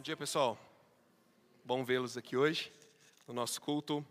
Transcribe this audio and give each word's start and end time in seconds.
Bom 0.00 0.02
dia, 0.02 0.16
pessoal. 0.16 0.58
Bom 1.62 1.84
vê-los 1.84 2.16
aqui 2.16 2.34
hoje, 2.34 2.72
no 3.28 3.34
nosso 3.34 3.60
culto. 3.60 4.02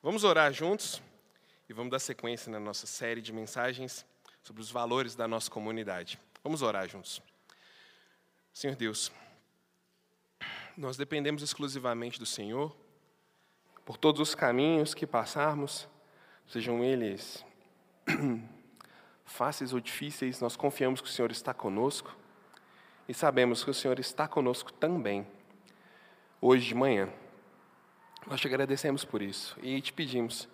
Vamos 0.00 0.22
orar 0.22 0.52
juntos 0.52 1.02
e 1.68 1.72
vamos 1.72 1.90
dar 1.90 1.98
sequência 1.98 2.52
na 2.52 2.60
nossa 2.60 2.86
série 2.86 3.20
de 3.20 3.32
mensagens 3.32 4.06
sobre 4.44 4.62
os 4.62 4.70
valores 4.70 5.16
da 5.16 5.26
nossa 5.26 5.50
comunidade. 5.50 6.20
Vamos 6.44 6.62
orar 6.62 6.88
juntos. 6.88 7.20
Senhor 8.52 8.76
Deus, 8.76 9.10
nós 10.76 10.96
dependemos 10.96 11.42
exclusivamente 11.42 12.16
do 12.16 12.26
Senhor 12.26 12.72
por 13.84 13.96
todos 13.96 14.20
os 14.20 14.36
caminhos 14.36 14.94
que 14.94 15.04
passarmos, 15.04 15.88
sejam 16.46 16.84
eles 16.84 17.44
fáceis 19.26 19.72
ou 19.72 19.80
difíceis, 19.80 20.38
nós 20.38 20.54
confiamos 20.54 21.00
que 21.00 21.08
o 21.08 21.12
Senhor 21.12 21.32
está 21.32 21.52
conosco 21.52 22.16
e 23.08 23.14
sabemos 23.14 23.62
que 23.62 23.70
o 23.70 23.74
Senhor 23.74 23.98
está 23.98 24.26
conosco 24.26 24.72
também, 24.72 25.26
hoje 26.40 26.68
de 26.68 26.74
manhã. 26.74 27.08
Nós 28.26 28.40
te 28.40 28.46
agradecemos 28.46 29.04
por 29.04 29.20
isso 29.20 29.56
e 29.62 29.80
te 29.80 29.92
pedimos 29.92 30.48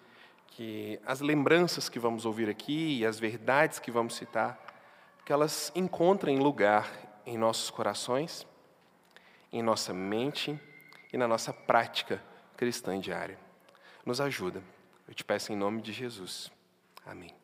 que 0.49 1.01
as 1.07 1.21
lembranças 1.21 1.89
que 1.89 1.99
vamos 1.99 2.27
ouvir 2.27 2.49
aqui 2.49 2.99
e 2.99 3.07
as 3.07 3.21
verdades 3.21 3.79
que 3.79 3.91
vamos 3.91 4.17
citar, 4.17 4.59
que 5.25 5.33
elas 5.33 5.71
encontrem 5.75 6.39
lugar 6.39 6.91
em 7.25 7.39
nossos 7.39 7.71
corações, 7.71 8.47
em 9.53 9.63
nossa 9.63 9.95
mente 9.95 10.59
e 11.13 11.17
na 11.17 11.29
nossa 11.29 11.53
prática 11.53 12.23
cristã 12.57 12.99
diária. 12.99 13.39
Nos 14.05 14.21
ajuda. 14.21 14.63
Eu 15.07 15.15
te 15.15 15.25
peço 15.25 15.53
em 15.53 15.57
nome 15.57 15.83
de 15.83 15.93
Jesus. 15.93 16.51
Amém. 17.07 17.35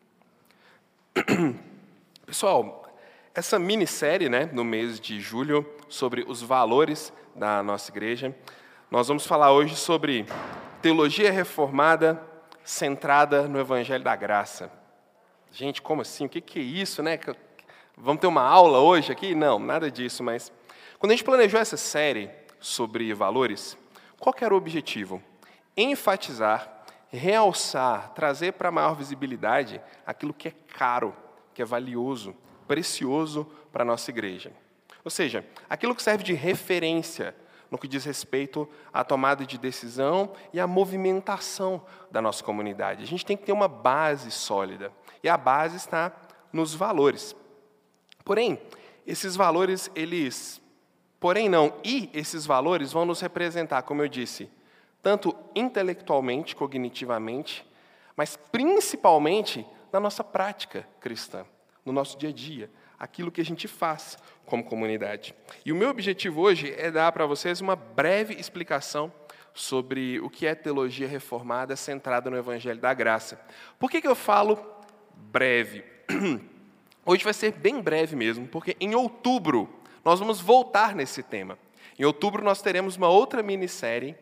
Pessoal, 2.26 2.85
essa 3.36 3.58
minissérie, 3.58 4.30
né, 4.30 4.48
no 4.50 4.64
mês 4.64 4.98
de 4.98 5.20
julho, 5.20 5.70
sobre 5.90 6.24
os 6.26 6.40
valores 6.40 7.12
da 7.34 7.62
nossa 7.62 7.90
igreja, 7.90 8.34
nós 8.90 9.08
vamos 9.08 9.26
falar 9.26 9.52
hoje 9.52 9.76
sobre 9.76 10.24
teologia 10.80 11.30
reformada 11.30 12.18
centrada 12.64 13.46
no 13.46 13.60
Evangelho 13.60 14.02
da 14.02 14.16
Graça. 14.16 14.72
Gente, 15.52 15.82
como 15.82 16.00
assim? 16.00 16.24
O 16.24 16.28
que 16.30 16.58
é 16.58 16.62
isso, 16.62 17.02
né? 17.02 17.20
Vamos 17.94 18.22
ter 18.22 18.26
uma 18.26 18.40
aula 18.40 18.78
hoje 18.78 19.12
aqui? 19.12 19.34
Não, 19.34 19.58
nada 19.58 19.90
disso, 19.90 20.24
mas 20.24 20.50
quando 20.98 21.12
a 21.12 21.14
gente 21.14 21.24
planejou 21.24 21.60
essa 21.60 21.76
série 21.76 22.30
sobre 22.58 23.12
valores, 23.12 23.76
qual 24.18 24.34
era 24.40 24.54
o 24.54 24.56
objetivo? 24.56 25.22
Enfatizar, 25.76 26.84
realçar, 27.10 28.14
trazer 28.14 28.52
para 28.52 28.70
maior 28.70 28.94
visibilidade 28.94 29.78
aquilo 30.06 30.32
que 30.32 30.48
é 30.48 30.54
caro, 30.74 31.14
que 31.52 31.60
é 31.60 31.66
valioso, 31.66 32.34
precioso 32.66 33.46
para 33.72 33.82
a 33.82 33.86
nossa 33.86 34.10
igreja. 34.10 34.52
Ou 35.04 35.10
seja, 35.10 35.46
aquilo 35.70 35.94
que 35.94 36.02
serve 36.02 36.24
de 36.24 36.34
referência 36.34 37.34
no 37.70 37.78
que 37.78 37.88
diz 37.88 38.04
respeito 38.04 38.68
à 38.92 39.02
tomada 39.02 39.44
de 39.44 39.58
decisão 39.58 40.32
e 40.52 40.60
à 40.60 40.66
movimentação 40.66 41.84
da 42.10 42.20
nossa 42.22 42.42
comunidade. 42.42 43.02
A 43.02 43.06
gente 43.06 43.26
tem 43.26 43.36
que 43.36 43.44
ter 43.44 43.52
uma 43.52 43.68
base 43.68 44.30
sólida. 44.30 44.92
E 45.22 45.28
a 45.28 45.36
base 45.36 45.76
está 45.76 46.12
nos 46.52 46.74
valores. 46.74 47.34
Porém, 48.24 48.60
esses 49.06 49.36
valores, 49.36 49.90
eles. 49.94 50.60
Porém, 51.18 51.48
não, 51.48 51.72
e 51.84 52.10
esses 52.12 52.46
valores 52.46 52.92
vão 52.92 53.04
nos 53.04 53.20
representar, 53.20 53.82
como 53.82 54.02
eu 54.02 54.08
disse, 54.08 54.50
tanto 55.02 55.34
intelectualmente, 55.54 56.54
cognitivamente, 56.54 57.66
mas 58.16 58.36
principalmente 58.36 59.66
na 59.92 59.98
nossa 59.98 60.22
prática 60.22 60.86
cristã 61.00 61.44
no 61.86 61.92
nosso 61.92 62.18
dia 62.18 62.28
a 62.28 62.32
dia, 62.32 62.70
aquilo 62.98 63.30
que 63.30 63.40
a 63.40 63.44
gente 63.44 63.68
faz 63.68 64.18
como 64.44 64.64
comunidade. 64.64 65.34
E 65.64 65.72
o 65.72 65.76
meu 65.76 65.88
objetivo 65.88 66.40
hoje 66.42 66.74
é 66.76 66.90
dar 66.90 67.10
para 67.12 67.24
vocês 67.24 67.60
uma 67.60 67.76
breve 67.76 68.34
explicação 68.34 69.12
sobre 69.54 70.20
o 70.20 70.28
que 70.28 70.46
é 70.46 70.54
teologia 70.54 71.08
reformada 71.08 71.76
centrada 71.76 72.28
no 72.28 72.36
Evangelho 72.36 72.80
da 72.80 72.92
Graça. 72.92 73.40
Por 73.78 73.90
que, 73.90 74.02
que 74.02 74.08
eu 74.08 74.14
falo 74.14 74.58
breve? 75.14 75.82
Hoje 77.08 77.22
vai 77.22 77.32
ser 77.32 77.52
bem 77.52 77.80
breve 77.80 78.16
mesmo, 78.16 78.48
porque 78.48 78.76
em 78.80 78.94
outubro 78.94 79.68
nós 80.04 80.18
vamos 80.18 80.40
voltar 80.40 80.94
nesse 80.94 81.22
tema. 81.22 81.56
Em 81.96 82.04
outubro 82.04 82.44
nós 82.44 82.60
teremos 82.60 82.96
uma 82.96 83.08
outra 83.08 83.42
minissérie 83.42 84.16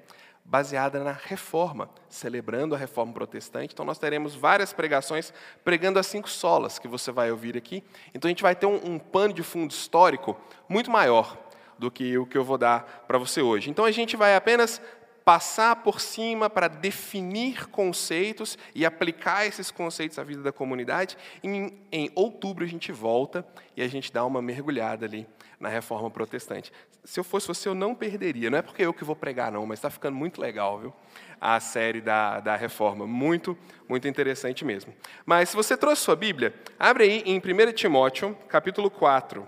baseada 0.44 1.03
na 1.03 1.12
reforma, 1.12 1.88
celebrando 2.09 2.75
a 2.75 2.78
reforma 2.78 3.12
protestante. 3.12 3.72
Então, 3.72 3.84
nós 3.84 3.99
teremos 3.99 4.34
várias 4.34 4.72
pregações 4.72 5.32
pregando 5.65 5.99
as 5.99 6.06
cinco 6.06 6.28
solas 6.28 6.78
que 6.78 6.87
você 6.87 7.10
vai 7.10 7.31
ouvir 7.31 7.56
aqui. 7.56 7.82
Então, 8.15 8.28
a 8.28 8.31
gente 8.31 8.43
vai 8.43 8.54
ter 8.54 8.66
um, 8.66 8.78
um 8.84 8.99
pano 8.99 9.33
de 9.33 9.43
fundo 9.43 9.71
histórico 9.71 10.37
muito 10.69 10.91
maior 10.91 11.38
do 11.78 11.91
que 11.91 12.16
o 12.19 12.27
que 12.27 12.37
eu 12.37 12.44
vou 12.44 12.59
dar 12.59 13.04
para 13.06 13.16
você 13.16 13.41
hoje. 13.41 13.71
Então, 13.71 13.84
a 13.84 13.91
gente 13.91 14.16
vai 14.16 14.37
apenas 14.37 14.81
passar 15.25 15.77
por 15.77 16.00
cima 16.00 16.50
para 16.50 16.69
definir 16.69 17.66
conceitos 17.69 18.59
e 18.75 18.84
aplicar 18.84 19.47
esses 19.47 19.71
conceitos 19.71 20.19
à 20.19 20.22
vida 20.22 20.43
da 20.43 20.53
comunidade. 20.53 21.16
Em, 21.43 21.72
em 21.91 22.10
outubro, 22.15 22.62
a 22.62 22.69
gente 22.69 22.93
volta 22.93 23.47
e 23.75 23.83
a 23.83 23.88
gente 23.88 24.12
dá 24.12 24.25
uma 24.25 24.43
mergulhada 24.43 25.06
ali 25.06 25.27
na 25.59 25.71
reforma 25.71 26.10
protestante. 26.10 26.71
Se 27.04 27.20
eu 27.20 27.25
fosse 27.25 27.47
você, 27.47 27.69
eu 27.69 27.75
não 27.75 27.94
perderia. 27.94 28.48
Não 28.48 28.56
é 28.56 28.62
porque 28.62 28.82
eu 28.82 28.94
que 28.94 29.04
vou 29.04 29.15
pregar, 29.15 29.53
não, 29.53 29.66
mas 29.66 29.78
está 29.78 29.91
ficando 29.91 30.16
muito 30.16 30.41
legal, 30.41 30.78
viu? 30.78 30.92
A 31.38 31.60
série 31.60 32.00
da, 32.00 32.41
da 32.41 32.56
reforma. 32.56 33.06
Muito, 33.06 33.56
muito 33.87 34.09
interessante 34.09 34.65
mesmo. 34.65 34.94
Mas 35.26 35.50
se 35.50 35.56
você 35.56 35.76
trouxe 35.76 36.03
sua 36.03 36.16
Bíblia, 36.16 36.54
abre 36.78 37.04
aí 37.04 37.22
em 37.26 37.38
1 37.38 37.72
Timóteo, 37.75 38.34
capítulo 38.48 38.91
4. 38.91 39.47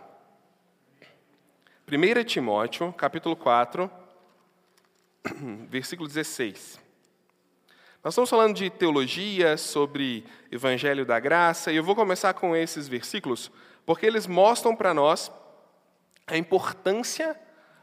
1 1.91 2.25
Timóteo, 2.25 2.93
capítulo 2.93 3.35
4, 3.35 3.91
versículo 5.71 6.07
16. 6.07 6.79
Nós 8.05 8.13
estamos 8.13 8.29
falando 8.29 8.55
de 8.55 8.69
teologia, 8.69 9.57
sobre 9.57 10.25
evangelho 10.53 11.07
da 11.07 11.19
graça, 11.19 11.73
e 11.73 11.77
eu 11.77 11.83
vou 11.83 11.97
começar 11.97 12.35
com 12.35 12.55
esses 12.55 12.87
versículos, 12.87 13.51
porque 13.87 14.05
eles 14.05 14.27
mostram 14.27 14.77
para 14.77 14.93
nós 14.93 15.33
a 16.27 16.37
importância 16.37 17.37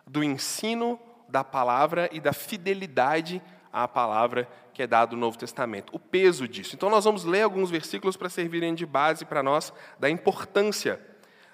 do 0.05 0.23
ensino 0.23 0.99
da 1.27 1.43
palavra 1.43 2.09
e 2.11 2.19
da 2.19 2.33
fidelidade 2.33 3.41
à 3.71 3.87
palavra 3.87 4.47
que 4.73 4.81
é 4.81 4.87
dado 4.87 5.15
no 5.15 5.21
Novo 5.21 5.37
Testamento, 5.37 5.95
o 5.95 5.99
peso 5.99 6.47
disso. 6.47 6.75
Então, 6.75 6.89
nós 6.89 7.05
vamos 7.05 7.23
ler 7.23 7.43
alguns 7.43 7.69
versículos 7.69 8.17
para 8.17 8.27
servirem 8.27 8.73
de 8.73 8.85
base 8.85 9.23
para 9.23 9.43
nós 9.43 9.71
da 9.99 10.09
importância 10.09 10.99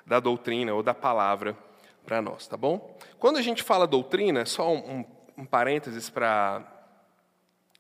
da 0.06 0.20
doutrina 0.20 0.74
ou 0.74 0.82
da 0.82 0.94
palavra 0.94 1.56
para 2.06 2.22
nós, 2.22 2.48
tá 2.48 2.58
bom? 2.58 2.98
Quando 3.20 3.38
a 3.38 3.42
gente 3.42 3.62
fala 3.62 3.86
doutrina, 3.86 4.46
só 4.46 4.74
um, 4.74 4.78
um, 4.78 5.06
um 5.40 5.46
parênteses 5.46 6.10
para 6.10 6.66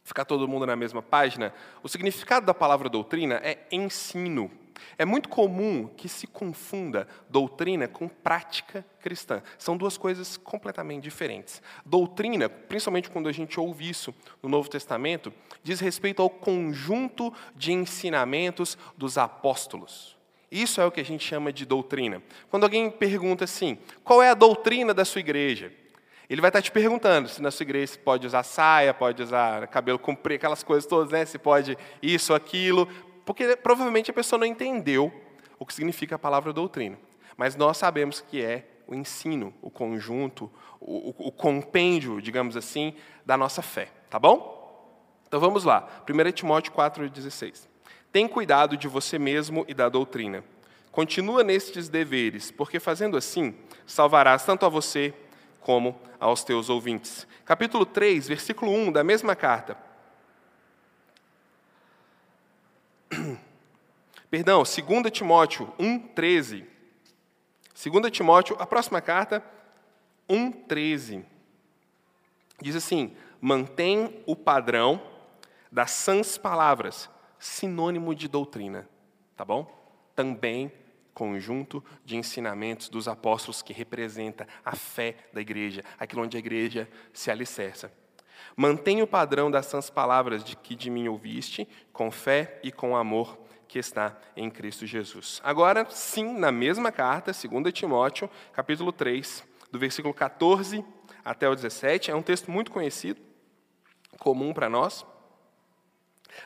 ficar 0.03 0.25
todo 0.25 0.47
mundo 0.47 0.65
na 0.65 0.75
mesma 0.75 1.01
página, 1.01 1.53
o 1.81 1.87
significado 1.87 2.45
da 2.45 2.53
palavra 2.53 2.89
doutrina 2.89 3.39
é 3.43 3.59
ensino. 3.71 4.51
É 4.97 5.05
muito 5.05 5.29
comum 5.29 5.87
que 5.87 6.09
se 6.09 6.27
confunda 6.27 7.07
doutrina 7.29 7.87
com 7.87 8.07
prática 8.07 8.85
cristã. 8.99 9.41
São 9.57 9.77
duas 9.77 9.97
coisas 9.97 10.37
completamente 10.37 11.03
diferentes. 11.03 11.61
Doutrina, 11.85 12.49
principalmente 12.49 13.09
quando 13.09 13.29
a 13.29 13.31
gente 13.31 13.59
ouve 13.59 13.89
isso 13.89 14.13
no 14.41 14.49
Novo 14.49 14.69
Testamento, 14.69 15.33
diz 15.63 15.79
respeito 15.79 16.21
ao 16.21 16.29
conjunto 16.29 17.33
de 17.55 17.71
ensinamentos 17.71 18.77
dos 18.97 19.17
apóstolos. 19.17 20.17
Isso 20.51 20.81
é 20.81 20.85
o 20.85 20.91
que 20.91 21.01
a 21.01 21.05
gente 21.05 21.23
chama 21.23 21.53
de 21.53 21.65
doutrina. 21.65 22.23
Quando 22.49 22.63
alguém 22.63 22.89
pergunta 22.89 23.43
assim: 23.43 23.77
qual 24.03 24.21
é 24.21 24.29
a 24.29 24.33
doutrina 24.33 24.93
da 24.93 25.05
sua 25.05 25.19
igreja? 25.19 25.71
Ele 26.29 26.41
vai 26.41 26.49
estar 26.49 26.61
te 26.61 26.71
perguntando 26.71 27.27
se 27.27 27.41
na 27.41 27.49
sua 27.49 27.63
igreja 27.63 27.97
pode 28.03 28.27
usar 28.27 28.43
saia, 28.43 28.93
pode 28.93 29.23
usar 29.23 29.67
cabelo 29.67 29.97
comprido, 29.97 30.37
aquelas 30.37 30.61
coisas 30.61 30.85
todas, 30.85 31.11
né? 31.11 31.25
Se 31.25 31.39
pode 31.39 31.75
isso, 32.03 32.35
aquilo. 32.35 32.87
Porque 33.29 33.55
provavelmente 33.55 34.09
a 34.09 34.13
pessoa 34.13 34.39
não 34.39 34.47
entendeu 34.47 35.13
o 35.59 35.63
que 35.63 35.71
significa 35.71 36.15
a 36.15 36.17
palavra 36.17 36.51
doutrina. 36.51 36.97
Mas 37.37 37.55
nós 37.55 37.77
sabemos 37.77 38.21
que 38.21 38.43
é 38.43 38.65
o 38.87 38.95
ensino, 38.95 39.53
o 39.61 39.69
conjunto, 39.69 40.51
o, 40.79 41.09
o, 41.09 41.27
o 41.27 41.31
compêndio, 41.31 42.19
digamos 42.23 42.57
assim, 42.57 42.95
da 43.23 43.37
nossa 43.37 43.61
fé. 43.61 43.89
Tá 44.09 44.17
bom? 44.17 45.13
Então 45.27 45.39
vamos 45.39 45.63
lá. 45.63 45.87
1 46.09 46.31
Timóteo 46.31 46.73
4,16. 46.73 47.67
Tem 48.11 48.27
cuidado 48.27 48.75
de 48.75 48.87
você 48.87 49.19
mesmo 49.19 49.63
e 49.67 49.75
da 49.75 49.89
doutrina. 49.89 50.43
Continua 50.91 51.43
nestes 51.43 51.87
deveres, 51.87 52.49
porque 52.49 52.79
fazendo 52.79 53.15
assim, 53.15 53.53
salvarás 53.85 54.43
tanto 54.43 54.65
a 54.65 54.69
você 54.69 55.13
como 55.61 56.01
aos 56.19 56.43
teus 56.43 56.67
ouvintes. 56.67 57.27
Capítulo 57.45 57.85
3, 57.85 58.27
versículo 58.27 58.71
1 58.71 58.91
da 58.91 59.03
mesma 59.03 59.35
carta. 59.35 59.77
Perdão, 64.29 64.63
2 64.63 65.11
Timóteo 65.11 65.73
1,13. 65.79 66.65
2 67.73 68.11
Timóteo, 68.11 68.55
a 68.59 68.65
próxima 68.65 69.01
carta, 69.01 69.43
1,13. 70.29 71.23
Diz 72.61 72.75
assim: 72.75 73.15
mantém 73.41 74.21
o 74.25 74.35
padrão 74.35 75.01
das 75.71 75.91
sãs 75.91 76.37
palavras, 76.37 77.09
sinônimo 77.37 78.13
de 78.13 78.27
doutrina. 78.27 78.87
Tá 79.35 79.45
bom? 79.45 79.67
Também 80.15 80.71
conjunto 81.13 81.83
de 82.05 82.15
ensinamentos 82.15 82.87
dos 82.87 83.07
apóstolos 83.07 83.61
que 83.61 83.73
representa 83.73 84.47
a 84.63 84.75
fé 84.75 85.17
da 85.33 85.41
igreja, 85.41 85.83
aquilo 85.97 86.23
onde 86.23 86.37
a 86.37 86.39
igreja 86.39 86.89
se 87.13 87.29
alicerça. 87.29 87.91
Mantenha 88.55 89.03
o 89.03 89.07
padrão 89.07 89.49
das 89.49 89.65
sãs 89.65 89.89
palavras 89.89 90.43
de 90.43 90.55
que 90.55 90.75
de 90.75 90.89
mim 90.89 91.07
ouviste, 91.07 91.67
com 91.91 92.11
fé 92.11 92.59
e 92.63 92.71
com 92.71 92.95
amor 92.95 93.37
que 93.67 93.77
está 93.77 94.17
em 94.35 94.49
Cristo 94.49 94.85
Jesus. 94.85 95.39
Agora, 95.43 95.85
sim, 95.89 96.33
na 96.37 96.51
mesma 96.51 96.91
carta, 96.91 97.31
2 97.31 97.71
Timóteo, 97.71 98.29
capítulo 98.51 98.91
3, 98.91 99.43
do 99.71 99.77
versículo 99.77 100.13
14 100.13 100.83
até 101.23 101.47
o 101.47 101.55
17, 101.55 102.09
é 102.09 102.15
um 102.15 102.23
texto 102.23 102.49
muito 102.49 102.71
conhecido, 102.71 103.21
comum 104.17 104.53
para 104.53 104.67
nós. 104.67 105.05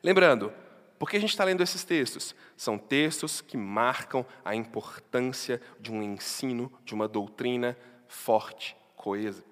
Lembrando, 0.04 0.52
por 1.00 1.10
que 1.10 1.18
a 1.18 1.20
gente 1.20 1.30
está 1.30 1.44
lendo 1.44 1.64
esses 1.64 1.84
textos? 1.84 2.36
São 2.56 2.78
textos 2.78 3.42
que 3.42 3.58
marcam 3.58 4.26
a 4.44 4.56
importância 4.56 5.62
de 5.80 5.92
um 5.92 6.04
ensino, 6.04 6.72
de 6.84 6.94
uma 6.94 7.08
doutrina 7.08 7.78
forte, 8.08 8.76
coesa. 8.96 9.44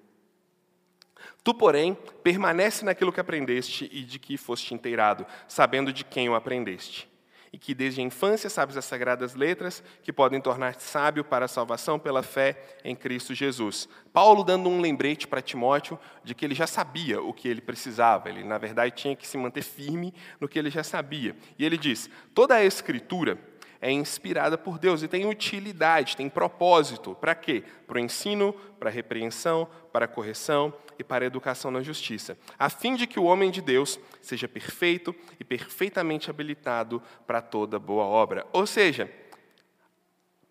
Tu, 1.44 1.54
porém, 1.54 1.96
permanece 2.22 2.84
naquilo 2.84 3.12
que 3.12 3.20
aprendeste 3.20 3.88
e 3.92 4.02
de 4.02 4.18
que 4.18 4.36
foste 4.36 4.74
inteirado, 4.74 5.26
sabendo 5.48 5.92
de 5.92 6.04
quem 6.04 6.28
o 6.28 6.34
aprendeste 6.34 7.12
e 7.52 7.58
que 7.58 7.74
desde 7.74 8.00
a 8.00 8.04
infância 8.04 8.48
sabes 8.48 8.76
as 8.76 8.84
sagradas 8.84 9.34
letras 9.34 9.84
que 10.02 10.12
podem 10.12 10.40
tornar-te 10.40 10.82
sábio 10.82 11.22
para 11.22 11.44
a 11.44 11.48
salvação 11.48 11.98
pela 11.98 12.22
fé 12.22 12.78
em 12.82 12.96
Cristo 12.96 13.34
Jesus. 13.34 13.88
Paulo 14.12 14.42
dando 14.42 14.70
um 14.70 14.80
lembrete 14.80 15.28
para 15.28 15.42
Timóteo 15.42 15.98
de 16.24 16.34
que 16.34 16.44
ele 16.44 16.54
já 16.54 16.66
sabia 16.66 17.20
o 17.20 17.32
que 17.32 17.46
ele 17.46 17.60
precisava, 17.60 18.30
ele 18.30 18.42
na 18.42 18.56
verdade 18.56 18.94
tinha 18.94 19.14
que 19.14 19.28
se 19.28 19.36
manter 19.36 19.62
firme 19.62 20.14
no 20.40 20.48
que 20.48 20.58
ele 20.58 20.70
já 20.70 20.82
sabia. 20.82 21.36
E 21.58 21.64
ele 21.64 21.76
diz: 21.76 22.08
toda 22.34 22.54
a 22.54 22.64
escritura 22.64 23.38
é 23.82 23.90
inspirada 23.90 24.56
por 24.56 24.78
Deus 24.78 25.02
e 25.02 25.08
tem 25.08 25.26
utilidade, 25.26 26.16
tem 26.16 26.28
propósito. 26.28 27.16
Para 27.16 27.34
quê? 27.34 27.64
Para 27.84 27.96
o 27.96 28.00
ensino, 28.00 28.52
para 28.78 28.88
a 28.88 28.92
repreensão, 28.92 29.68
para 29.92 30.04
a 30.04 30.08
correção 30.08 30.72
e 30.96 31.02
para 31.02 31.24
a 31.24 31.26
educação 31.26 31.68
na 31.72 31.82
justiça, 31.82 32.38
a 32.56 32.70
fim 32.70 32.94
de 32.94 33.08
que 33.08 33.18
o 33.18 33.24
homem 33.24 33.50
de 33.50 33.60
Deus 33.60 33.98
seja 34.20 34.46
perfeito 34.46 35.12
e 35.40 35.44
perfeitamente 35.44 36.30
habilitado 36.30 37.02
para 37.26 37.42
toda 37.42 37.76
boa 37.76 38.04
obra. 38.04 38.46
Ou 38.52 38.66
seja, 38.66 39.12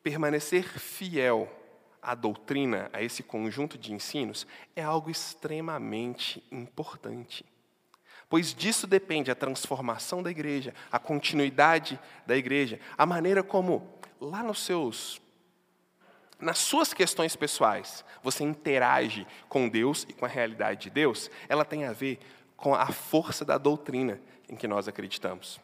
permanecer 0.03 0.77
fiel 0.77 1.49
à 2.01 2.13
doutrina, 2.13 2.89
a 2.91 3.01
esse 3.01 3.23
conjunto 3.23 3.77
de 3.77 3.93
ensinos, 3.93 4.45
é 4.75 4.83
algo 4.83 5.09
extremamente 5.09 6.43
importante 6.51 7.45
pois 8.31 8.53
disso 8.53 8.87
depende 8.87 9.29
a 9.29 9.35
transformação 9.35 10.23
da 10.23 10.31
igreja, 10.31 10.73
a 10.89 10.97
continuidade 10.97 11.99
da 12.25 12.37
igreja, 12.37 12.79
a 12.97 13.05
maneira 13.05 13.43
como, 13.43 13.99
lá 14.21 14.41
nos 14.41 14.63
seus. 14.63 15.21
Nas 16.39 16.57
suas 16.57 16.93
questões 16.93 17.35
pessoais, 17.35 18.05
você 18.23 18.45
interage 18.45 19.27
com 19.49 19.67
Deus 19.67 20.07
e 20.07 20.13
com 20.13 20.23
a 20.23 20.29
realidade 20.29 20.83
de 20.83 20.89
Deus, 20.89 21.29
ela 21.49 21.65
tem 21.65 21.83
a 21.83 21.91
ver 21.91 22.19
com 22.55 22.73
a 22.73 22.87
força 22.87 23.43
da 23.43 23.57
doutrina 23.57 24.17
em 24.47 24.55
que 24.55 24.65
nós 24.65 24.87
acreditamos. 24.87 25.59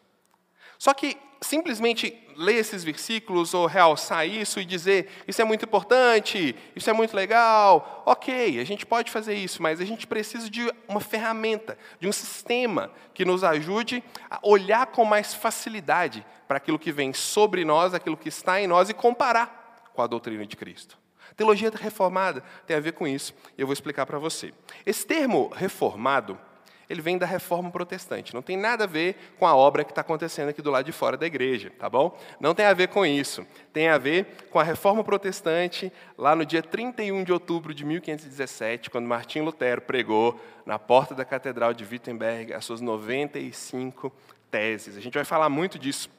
Só 0.78 0.94
que 0.94 1.18
simplesmente 1.42 2.16
ler 2.36 2.56
esses 2.56 2.84
versículos 2.84 3.54
ou 3.54 3.66
realçar 3.66 4.28
isso 4.28 4.60
e 4.60 4.66
dizer 4.66 5.10
isso 5.28 5.42
é 5.42 5.45
muito 5.45 5.66
importante, 5.66 6.56
isso 6.75 6.89
é 6.89 6.94
muito 6.94 7.16
legal, 7.16 8.04
ok, 8.06 8.60
a 8.60 8.63
gente 8.63 8.86
pode 8.86 9.12
fazer 9.12 9.34
isso, 9.34 9.62
mas 9.62 9.81
a 9.81 9.86
gente 9.86 10.06
precisa 10.06 10.50
de 10.50 10.72
uma 10.88 11.00
ferramenta, 11.00 11.78
de 12.00 12.07
um 12.07 12.12
sistema 12.12 12.92
que 13.13 13.25
nos 13.25 13.44
ajude 13.44 14.04
a 14.30 14.39
olhar 14.44 14.86
com 14.88 15.04
mais 15.04 15.34
facilidade 15.34 16.25
para 16.48 16.57
aquilo 16.57 16.80
que 16.80 16.92
vem 16.92 17.12
sobre 17.13 17.66
nós, 17.66 17.94
aquilo 17.94 18.16
que 18.16 18.30
está 18.30 18.62
em 18.62 18.68
nós 18.68 18.90
e 18.90 18.94
comparar 18.94 19.90
com 19.94 20.01
a 20.01 20.07
doutrina 20.07 20.45
de 20.45 20.56
Cristo. 20.56 20.98
Teologia 21.36 21.72
reformada 21.74 22.44
tem 22.66 22.78
a 22.78 22.80
ver 22.80 22.94
com 22.94 23.07
isso, 23.07 23.33
eu 23.57 23.68
vou 23.68 23.74
explicar 23.74 24.06
para 24.06 24.18
você. 24.18 24.54
Esse 24.86 25.06
termo 25.06 25.50
reformado 25.50 26.40
ele 26.89 27.01
vem 27.01 27.18
da 27.18 27.25
reforma 27.25 27.69
protestante. 27.69 28.34
Não 28.34 28.42
tem 28.42 28.56
nada 28.56 28.86
a 28.86 28.88
ver 28.88 29.16
com 29.38 29.45
a 29.45 29.56
obra 29.56 29.84
que 29.84 29.92
está 29.92 30.01
acontecendo 30.01 30.50
aqui 30.50 30.62
do 30.62 30.72
lado 30.72 30.86
de 30.86 30.92
fora 30.92 31.18
da 31.18 31.25
igreja, 31.25 31.72
tá 31.78 31.89
bom? 31.89 32.18
Não 32.39 32.56
tem 32.56 32.66
a 32.66 32.74
ver 32.74 32.88
com 32.88 33.06
isso. 33.06 33.45
Tem 33.74 33.89
a 33.89 33.98
ver 33.98 34.25
com 34.50 34.60
a 34.60 34.63
reforma 34.63 35.04
protestante 35.04 35.92
lá 36.18 36.36
no 36.36 36.45
dia 36.45 36.63
31 36.63 37.24
de 37.24 37.34
outubro 37.34 37.74
de 37.74 37.84
1517, 37.84 38.89
quando 38.89 39.06
Martim 39.06 39.42
Lutero 39.42 39.81
pregou 39.81 40.39
na 40.66 40.80
porta 40.80 41.13
da 41.13 41.25
Catedral 41.25 41.74
de 41.74 41.84
Wittenberg 41.84 42.54
as 42.54 42.63
suas 42.63 42.80
95 42.80 44.12
teses. 44.50 44.95
A 44.95 45.01
gente 45.01 45.13
vai 45.13 45.25
falar 45.25 45.50
muito 45.50 45.78
disso 45.78 46.10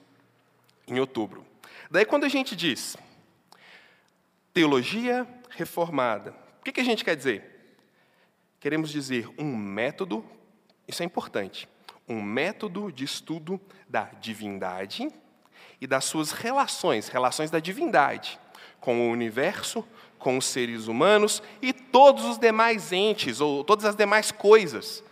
em 0.87 1.01
outubro. 1.01 1.47
Daí, 1.91 2.05
quando 2.05 2.25
a 2.25 2.29
gente 2.29 2.55
diz 2.55 2.97
teologia 4.53 5.27
reformada, 5.51 6.35
o 6.61 6.65
que, 6.65 6.73
que 6.73 6.81
a 6.81 6.85
gente 6.85 7.05
quer 7.05 7.17
dizer? 7.17 7.57
Queremos 8.61 8.91
dizer 8.91 9.29
um 9.39 9.57
método 9.57 10.25
isso 10.89 11.03
é 11.03 11.07
importante. 11.07 11.69
Um 12.09 12.23
método 12.23 12.91
de 12.91 13.05
estudo 13.05 13.61
da 13.87 14.05
divindade 14.21 15.09
e 15.81 15.87
das 15.87 16.05
suas 16.05 16.33
relações, 16.33 17.09
relações 17.09 17.51
da 17.51 17.61
divindade, 17.61 18.41
com 18.81 19.09
o 19.09 19.13
universo, 19.13 19.87
com 20.19 20.39
os 20.39 20.47
seres 20.47 20.89
humanos 20.89 21.43
e 21.61 21.73
todos 21.73 22.25
os 22.25 22.39
demais 22.39 22.93
entes, 22.93 23.41
ou 23.41 23.63
todas 23.63 23.85
as 23.85 23.95
demais 23.95 24.33
coisas 24.33 25.05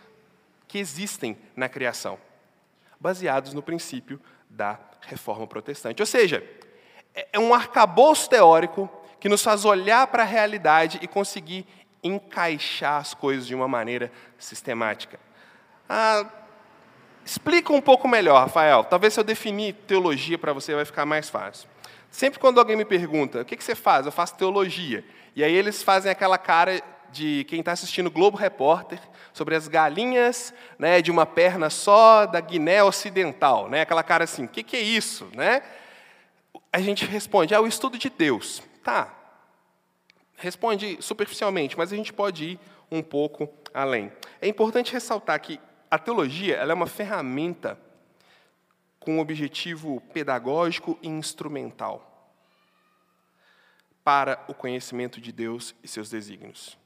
que 0.67 0.79
existem 0.79 1.37
na 1.55 1.69
criação, 1.69 2.19
baseados 2.99 3.53
no 3.53 3.63
princípio 3.63 4.21
da 4.49 4.81
reforma 5.03 5.47
protestante. 5.47 6.03
Ou 6.03 6.07
seja, 6.07 6.43
é, 7.15 7.29
é 7.35 7.39
um 7.39 7.55
arcabouço 7.55 8.29
teórico 8.29 8.91
que 9.21 9.29
nos 9.29 9.43
faz 9.43 9.65
olhar 9.65 10.07
para 10.09 10.23
a 10.23 10.27
realidade 10.27 10.99
e 11.03 11.07
conseguir 11.07 11.67
encaixar 12.03 13.01
as 13.01 13.15
coisas 13.15 13.47
de 13.47 13.55
uma 13.55 13.69
maneira 13.69 14.11
sistemática. 14.39 15.19
Ah, 15.89 16.27
explica 17.25 17.73
um 17.73 17.81
pouco 17.81 18.09
melhor, 18.09 18.41
Rafael. 18.41 18.85
Talvez 18.85 19.15
se 19.15 19.21
eu 19.21 19.25
definir 19.25 19.75
teologia 19.87 20.39
para 20.39 20.53
você 20.53 20.75
vai 20.75 20.85
ficar 20.85 21.07
mais 21.07 21.29
fácil. 21.29 21.69
Sempre 22.11 22.39
quando 22.39 22.59
alguém 22.59 22.77
me 22.77 22.85
pergunta, 22.85 23.43
o 23.43 23.45
que, 23.45 23.57
que 23.57 23.65
você 23.65 23.75
faz? 23.75 24.07
Eu 24.07 24.13
faço 24.13 24.37
teologia. 24.37 25.05
E 25.35 25.45
aí 25.45 25.55
eles 25.55 25.83
fazem 25.83 26.11
aquela 26.11 26.39
cara 26.39 26.83
de 27.11 27.45
quem 27.45 27.61
está 27.61 27.73
assistindo 27.73 28.11
Globo 28.11 28.37
Repórter 28.37 28.99
sobre 29.33 29.55
as 29.55 29.69
galinhas 29.69 30.53
né, 30.79 31.01
de 31.03 31.11
uma 31.11 31.27
perna 31.27 31.71
só 31.71 32.27
da 32.27 32.41
Guiné 32.41 32.83
Ocidental. 32.83 33.69
Né? 33.69 33.83
Aquela 33.83 34.03
cara 34.03 34.25
assim, 34.25 34.45
o 34.45 34.49
que, 34.49 34.63
que 34.63 34.77
é 34.77 34.81
isso? 34.81 35.29
Né? 35.35 35.63
A 36.73 36.81
gente 36.81 37.05
responde, 37.05 37.55
é 37.55 37.61
o 37.61 37.67
estudo 37.67 37.99
de 37.99 38.11
Deus. 38.11 38.63
Tá, 38.83 39.13
responde 40.37 40.99
superficialmente, 41.01 41.77
mas 41.77 41.93
a 41.93 41.97
gente 41.97 42.13
pode 42.13 42.45
ir 42.45 42.61
um 42.91 43.03
pouco 43.03 43.49
além. 43.75 44.13
É 44.41 44.47
importante 44.47 44.93
ressaltar 44.93 45.41
que 45.41 45.59
a 45.91 45.99
teologia 45.99 46.57
ela 46.57 46.73
é 46.73 46.75
uma 46.75 46.87
ferramenta 46.87 47.79
com 48.99 49.17
um 49.17 49.21
objetivo 49.21 50.01
pedagógico 50.13 50.99
e 51.01 51.09
instrumental 51.09 52.13
para 54.03 54.45
o 54.49 54.55
conhecimento 54.55 55.21
de 55.21 55.33
Deus 55.33 55.75
e 55.83 55.89
seus 55.89 56.11
desígnios. 56.11 56.79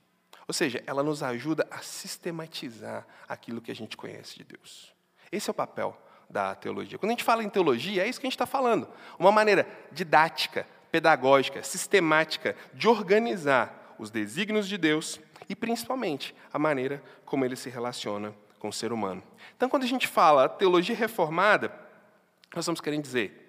Ou 0.47 0.54
seja, 0.54 0.83
ela 0.87 1.02
nos 1.02 1.23
ajuda 1.23 1.66
a 1.71 1.78
sistematizar 1.78 3.07
aquilo 3.28 3.61
que 3.61 3.71
a 3.71 3.75
gente 3.75 3.97
conhece 3.97 4.37
de 4.37 4.45
Deus. 4.45 4.92
Esse 5.30 5.49
é 5.49 5.52
o 5.52 5.54
papel 5.54 5.97
da 6.28 6.54
teologia. 6.54 6.99
Quando 6.99 7.11
a 7.11 7.12
gente 7.12 7.25
fala 7.25 7.45
em 7.45 7.49
teologia, 7.49 8.04
é 8.04 8.09
isso 8.09 8.21
que 8.21 8.26
a 8.26 8.28
gente 8.28 8.37
está 8.37 8.47
falando. 8.47 8.88
Uma 9.19 9.33
maneira 9.33 9.66
didática, 9.92 10.66
pedagógica, 10.90 11.62
sistemática 11.62 12.57
de 12.75 12.88
organizar 12.88 13.95
os 13.99 14.11
desígnios 14.11 14.69
de 14.69 14.76
Deus 14.76 15.21
e, 15.49 15.54
principalmente, 15.54 16.35
a 16.52 16.59
maneira 16.59 17.02
como 17.25 17.45
ele 17.45 17.57
se 17.57 17.71
relaciona 17.71 18.35
com 18.61 18.69
o 18.69 18.73
ser 18.73 18.93
humano. 18.93 19.23
Então, 19.57 19.69
quando 19.69 19.83
a 19.83 19.88
gente 19.88 20.07
fala 20.07 20.49
teologia 20.49 20.95
reformada, 20.95 21.69
nós 22.55 22.64
estamos 22.64 22.81
querendo 22.81 23.02
dizer 23.02 23.40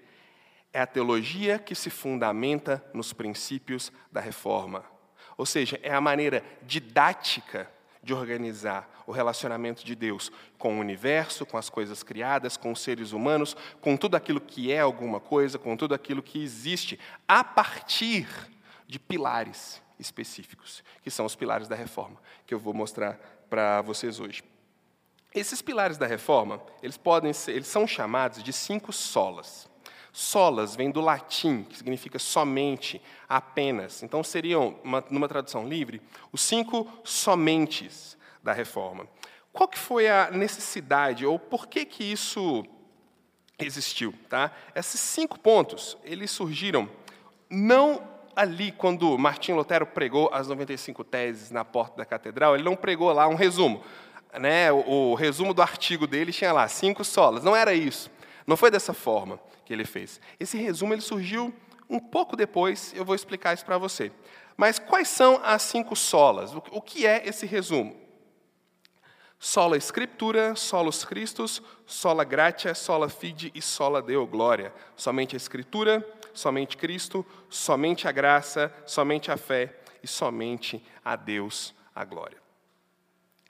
é 0.73 0.81
a 0.81 0.87
teologia 0.87 1.59
que 1.59 1.75
se 1.75 1.89
fundamenta 1.89 2.83
nos 2.93 3.11
princípios 3.11 3.91
da 4.11 4.21
reforma. 4.21 4.85
Ou 5.37 5.45
seja, 5.45 5.79
é 5.83 5.93
a 5.93 6.01
maneira 6.01 6.43
didática 6.63 7.69
de 8.01 8.13
organizar 8.13 8.89
o 9.05 9.11
relacionamento 9.11 9.83
de 9.85 9.95
Deus 9.95 10.31
com 10.57 10.77
o 10.77 10.79
universo, 10.79 11.45
com 11.45 11.57
as 11.57 11.69
coisas 11.69 12.01
criadas, 12.03 12.57
com 12.57 12.71
os 12.71 12.79
seres 12.79 13.11
humanos, 13.11 13.55
com 13.79 13.97
tudo 13.97 14.15
aquilo 14.15 14.39
que 14.39 14.71
é 14.71 14.79
alguma 14.79 15.19
coisa, 15.19 15.59
com 15.59 15.75
tudo 15.75 15.93
aquilo 15.93 16.23
que 16.23 16.41
existe, 16.41 16.99
a 17.27 17.43
partir 17.43 18.27
de 18.87 18.97
pilares 18.97 19.81
específicos, 19.99 20.83
que 21.03 21.11
são 21.11 21.25
os 21.25 21.35
pilares 21.35 21.67
da 21.67 21.75
reforma, 21.75 22.17
que 22.45 22.53
eu 22.53 22.59
vou 22.59 22.73
mostrar 22.73 23.19
para 23.49 23.81
vocês 23.81 24.19
hoje. 24.19 24.50
Esses 25.33 25.61
pilares 25.61 25.97
da 25.97 26.05
reforma, 26.05 26.61
eles 26.83 26.97
podem 26.97 27.31
ser, 27.31 27.53
eles 27.53 27.67
são 27.67 27.87
chamados 27.87 28.43
de 28.43 28.51
cinco 28.51 28.91
solas. 28.91 29.69
Solas 30.11 30.75
vem 30.75 30.91
do 30.91 30.99
latim, 30.99 31.63
que 31.63 31.77
significa 31.77 32.19
somente, 32.19 33.01
apenas. 33.29 34.03
Então 34.03 34.21
seriam, 34.23 34.75
uma, 34.83 35.03
numa 35.09 35.29
tradução 35.29 35.65
livre, 35.65 36.01
os 36.33 36.41
cinco 36.41 36.85
somentes 37.03 38.17
da 38.43 38.51
reforma. 38.51 39.07
Qual 39.53 39.69
que 39.69 39.79
foi 39.79 40.09
a 40.09 40.29
necessidade 40.31 41.25
ou 41.25 41.39
por 41.39 41.67
que 41.67 41.85
que 41.85 42.03
isso 42.03 42.65
existiu, 43.57 44.13
tá? 44.27 44.51
Esses 44.75 44.99
cinco 44.99 45.39
pontos, 45.39 45.97
eles 46.03 46.31
surgiram 46.31 46.89
não 47.49 48.01
ali, 48.35 48.71
quando 48.71 49.17
Martim 49.17 49.53
Lutero 49.53 49.85
pregou 49.85 50.29
as 50.33 50.47
95 50.47 51.03
teses 51.03 51.51
na 51.51 51.65
porta 51.65 51.97
da 51.97 52.05
catedral, 52.05 52.55
ele 52.55 52.63
não 52.63 52.75
pregou 52.75 53.11
lá 53.11 53.27
um 53.27 53.35
resumo. 53.35 53.83
Né? 54.39 54.71
O, 54.71 55.11
o 55.11 55.15
resumo 55.15 55.53
do 55.53 55.61
artigo 55.61 56.07
dele 56.07 56.31
tinha 56.31 56.51
lá 56.51 56.67
cinco 56.67 57.03
solas. 57.03 57.43
Não 57.43 57.55
era 57.55 57.73
isso. 57.73 58.09
Não 58.47 58.57
foi 58.57 58.71
dessa 58.71 58.93
forma 58.93 59.39
que 59.65 59.73
ele 59.73 59.85
fez. 59.85 60.19
Esse 60.39 60.57
resumo 60.57 60.93
ele 60.93 61.01
surgiu 61.01 61.53
um 61.89 61.99
pouco 61.99 62.35
depois, 62.35 62.93
eu 62.95 63.03
vou 63.03 63.13
explicar 63.13 63.53
isso 63.53 63.65
para 63.65 63.77
você. 63.77 64.11
Mas 64.55 64.79
quais 64.79 65.07
são 65.07 65.39
as 65.43 65.61
cinco 65.61 65.95
solas? 65.95 66.53
O 66.53 66.81
que 66.81 67.05
é 67.05 67.27
esse 67.27 67.45
resumo? 67.45 67.99
Sola 69.37 69.75
Scriptura, 69.77 70.55
Solus 70.55 71.03
Christus, 71.03 71.61
Sola 71.85 72.23
Gratia, 72.23 72.75
Sola 72.75 73.09
Fide 73.09 73.51
e 73.55 73.61
Sola 73.61 74.01
Deo 74.01 74.27
Glória. 74.27 74.71
Somente 74.95 75.35
a 75.35 75.37
Escritura, 75.37 76.07
somente 76.33 76.77
Cristo, 76.77 77.25
somente 77.49 78.07
a 78.07 78.11
graça, 78.11 78.71
somente 78.85 79.31
a 79.31 79.37
fé 79.37 79.79
e 80.03 80.07
somente 80.07 80.83
a 81.03 81.15
Deus 81.15 81.73
a 81.95 82.05
glória. 82.05 82.40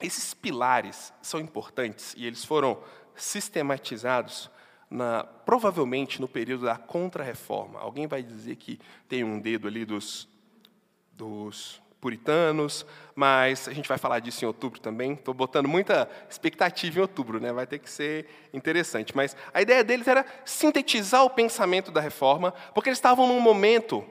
Esses 0.01 0.33
pilares 0.33 1.13
são 1.21 1.39
importantes 1.39 2.13
e 2.17 2.25
eles 2.25 2.43
foram 2.43 2.81
sistematizados 3.15 4.49
na, 4.89 5.23
provavelmente 5.23 6.19
no 6.19 6.27
período 6.27 6.65
da 6.65 6.77
Contra-Reforma. 6.77 7.79
Alguém 7.79 8.07
vai 8.07 8.21
dizer 8.21 8.55
que 8.57 8.79
tem 9.07 9.23
um 9.23 9.39
dedo 9.39 9.67
ali 9.67 9.85
dos, 9.85 10.27
dos 11.13 11.81
puritanos, 12.01 12.85
mas 13.15 13.67
a 13.67 13.73
gente 13.73 13.87
vai 13.87 13.97
falar 13.97 14.19
disso 14.19 14.43
em 14.43 14.47
outubro 14.47 14.81
também. 14.81 15.13
Estou 15.13 15.33
botando 15.33 15.67
muita 15.67 16.09
expectativa 16.27 16.97
em 16.97 17.01
outubro, 17.01 17.39
né? 17.39 17.53
vai 17.53 17.67
ter 17.67 17.79
que 17.79 17.89
ser 17.89 18.27
interessante. 18.51 19.15
Mas 19.15 19.37
a 19.53 19.61
ideia 19.61 19.83
deles 19.83 20.07
era 20.07 20.25
sintetizar 20.43 21.23
o 21.23 21.29
pensamento 21.29 21.91
da 21.91 22.01
reforma, 22.01 22.51
porque 22.73 22.89
eles 22.89 22.97
estavam 22.97 23.27
num 23.27 23.39
momento 23.39 24.03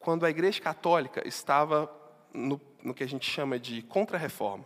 quando 0.00 0.26
a 0.26 0.30
Igreja 0.30 0.60
Católica 0.60 1.26
estava 1.26 1.90
no, 2.34 2.60
no 2.82 2.92
que 2.92 3.04
a 3.04 3.08
gente 3.08 3.30
chama 3.30 3.58
de 3.58 3.82
contra-reforma. 3.82 4.64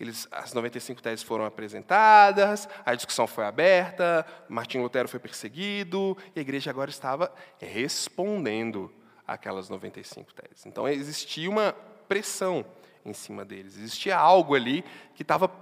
Eles, 0.00 0.26
as 0.32 0.54
95 0.54 1.02
teses 1.02 1.22
foram 1.22 1.44
apresentadas, 1.44 2.66
a 2.86 2.94
discussão 2.94 3.26
foi 3.26 3.44
aberta, 3.44 4.24
Martinho 4.48 4.82
Lutero 4.82 5.06
foi 5.06 5.20
perseguido, 5.20 6.16
e 6.34 6.38
a 6.38 6.42
igreja 6.42 6.70
agora 6.70 6.88
estava 6.88 7.30
respondendo 7.58 8.90
aquelas 9.26 9.68
95 9.68 10.32
teses. 10.32 10.64
Então 10.64 10.88
existia 10.88 11.50
uma 11.50 11.74
pressão 12.08 12.64
em 13.04 13.12
cima 13.12 13.44
deles, 13.44 13.76
existia 13.76 14.16
algo 14.16 14.54
ali 14.54 14.82
que 15.14 15.20
estava 15.20 15.52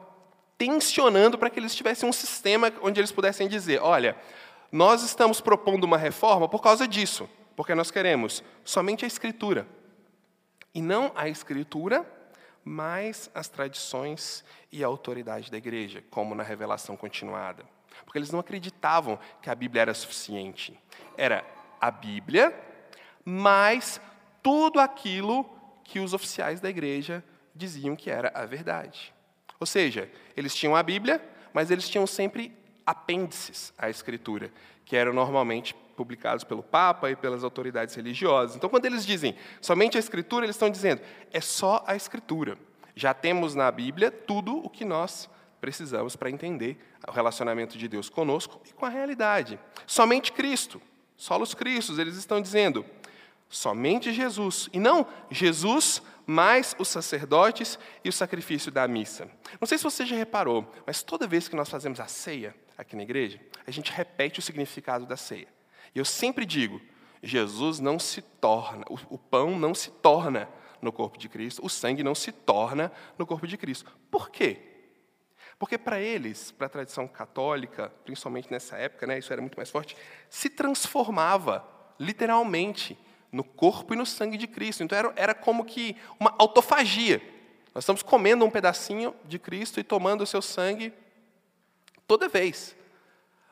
tensionando 0.57 1.37
para 1.37 1.51
que 1.51 1.59
eles 1.59 1.75
tivessem 1.75 2.09
um 2.09 2.13
sistema 2.13 2.73
onde 2.81 3.01
eles 3.01 3.11
pudessem 3.11 3.49
dizer: 3.49 3.83
olha, 3.83 4.17
nós 4.71 5.03
estamos 5.03 5.41
propondo 5.41 5.83
uma 5.83 5.99
reforma 5.99 6.49
por 6.49 6.63
causa 6.63 6.87
disso, 6.87 7.29
porque 7.57 7.75
nós 7.75 7.91
queremos 7.91 8.45
somente 8.65 9.05
a 9.05 9.09
Escritura. 9.09 9.67
E 10.73 10.81
não 10.81 11.11
a 11.17 11.29
Escritura 11.29 12.07
mais 12.65 13.31
as 13.35 13.49
tradições 13.49 14.45
e 14.71 14.85
a 14.85 14.87
autoridade 14.87 15.51
da 15.51 15.57
igreja, 15.57 16.03
como 16.11 16.35
na 16.35 16.43
revelação 16.43 16.97
continuada. 16.97 17.65
Porque 18.05 18.19
eles 18.19 18.31
não 18.31 18.41
acreditavam 18.41 19.19
que 19.43 19.51
a 19.51 19.55
Bíblia 19.55 19.83
era 19.83 19.95
suficiente. 19.95 20.79
Era 21.17 21.45
a 21.81 21.91
Bíblia, 21.91 22.55
mais 23.25 24.01
tudo 24.43 24.81
aquilo 24.81 25.45
que 25.85 26.01
os 26.01 26.13
oficiais 26.13 26.61
da 26.61 26.69
igreja 26.69 27.25
diziam 27.55 27.97
que 27.97 28.11
era 28.11 28.31
a 28.35 28.45
verdade. 28.45 29.13
Ou 29.59 29.67
seja, 29.67 30.11
eles 30.37 30.55
tinham 30.55 30.77
a 30.77 30.83
Bíblia, 30.83 31.21
mas 31.53 31.71
eles 31.71 31.89
tinham 31.89 32.07
sempre 32.07 32.57
apêndices 32.87 33.73
à 33.77 33.91
Escritura, 33.91 34.53
que 34.85 34.97
eram 34.97 35.13
normalmente 35.13 35.75
publicados 35.99 36.45
pelo 36.45 36.63
Papa 36.63 37.11
e 37.11 37.17
pelas 37.17 37.43
autoridades 37.43 37.93
religiosas. 37.97 38.55
Então, 38.55 38.71
quando 38.71 38.85
eles 38.85 39.05
dizem 39.05 39.35
somente 39.61 39.97
a 39.97 40.01
Escritura, 40.01 40.47
eles 40.47 40.55
estão 40.55 40.71
dizendo 40.71 41.03
é 41.33 41.41
só 41.41 41.83
a 41.89 41.97
Escritura. 41.97 42.57
Já 42.95 43.13
temos 43.13 43.57
na 43.57 43.69
Bíblia 43.73 44.13
tudo 44.13 44.57
o 44.59 44.71
que 44.71 44.85
nós 44.85 45.29
precisamos 45.61 46.15
para 46.15 46.31
entender 46.31 46.79
o 47.09 47.11
relacionamento 47.11 47.77
de 47.77 47.89
Deus 47.89 48.09
conosco 48.09 48.61
e 48.65 48.73
com 48.73 48.87
a 48.87 48.89
realidade. 48.89 49.59
Somente 49.89 50.31
Cristo, 50.31 50.81
solos 51.17 51.53
Cristos, 51.53 51.99
eles 51.99 52.15
estão 52.15 52.41
dizendo 52.41 52.87
somente 53.49 54.13
Jesus, 54.13 54.69
e 54.73 54.79
não 54.79 55.05
Jesus 55.33 56.01
mais 56.25 56.77
os 56.79 56.87
sacerdotes 56.89 57.79
e 58.05 58.09
o 58.09 58.13
sacrifício 58.13 58.71
da 58.71 58.87
missa. 58.87 59.29
Não 59.61 59.67
sei 59.67 59.79
se 59.79 59.85
você 59.85 60.07
já 60.07 60.15
reparou, 60.15 60.71
mas 60.87 61.03
toda 61.03 61.27
vez 61.27 61.49
que 61.49 61.57
nós 61.57 61.69
fazemos 61.69 61.99
a 61.99 62.07
ceia 62.07 62.55
aqui 62.77 62.95
na 62.95 63.03
igreja, 63.03 63.41
a 63.67 63.71
gente 63.71 63.91
repete 63.91 64.39
o 64.39 64.43
significado 64.43 65.05
da 65.05 65.17
ceia. 65.17 65.49
E 65.95 65.99
eu 65.99 66.05
sempre 66.05 66.45
digo: 66.45 66.81
Jesus 67.23 67.81
não 67.81 67.99
se 67.99 68.23
torna, 68.23 68.85
o, 68.89 69.19
pão 69.19 69.59
não 69.59 69.75
se 69.75 69.91
torna 69.91 70.49
no 70.81 70.93
corpo 70.93 71.19
de 71.19 71.29
Cristo, 71.29 71.65
o 71.65 71.69
sangue 71.69 72.03
não 72.03 72.15
se 72.15 72.31
torna 72.31 72.93
no 73.19 73.27
corpo 73.27 73.47
de 73.47 73.57
Cristo. 73.57 73.91
Por 74.11 74.31
quê? 74.31 74.61
Porque 75.59 75.77
para 75.77 76.01
eles, 76.01 76.53
para 76.53 76.67
a 76.67 76.71
tradição 76.71 77.09
católica, 77.09 77.93
principalmente 78.05 78.51
nessa 78.51 78.77
época, 78.77 79.07
né, 79.07 79.19
isso 79.19 79.33
era 79.33 79.43
muito 79.43 79.57
mais 79.57 79.71
forte, 79.71 79.97
se 80.31 80.49
transformava 80.49 81.67
literalmente 81.99 82.97
no 83.33 83.43
corpo 83.43 83.93
e 83.93 83.97
no 83.97 84.07
sangue 84.07 84.37
de 84.37 84.47
Cristo. 84.47 84.85
Então 84.85 84.97
era, 84.97 85.13
era 85.17 85.35
como 85.35 85.65
que 85.65 85.97
uma 86.21 86.33
autofagia. 86.39 87.21
Nós 87.75 87.83
estamos 87.83 88.03
comendo 88.03 88.45
um 88.45 88.51
pedacinho 88.51 89.15
de 89.25 89.39
Cristo 89.39 89.81
e 89.81 89.85
tomando 89.85 90.23
o 90.23 90.27
seu 90.27 90.41
sangue 90.41 90.93
toda 92.07 92.29
vez. 92.29 92.77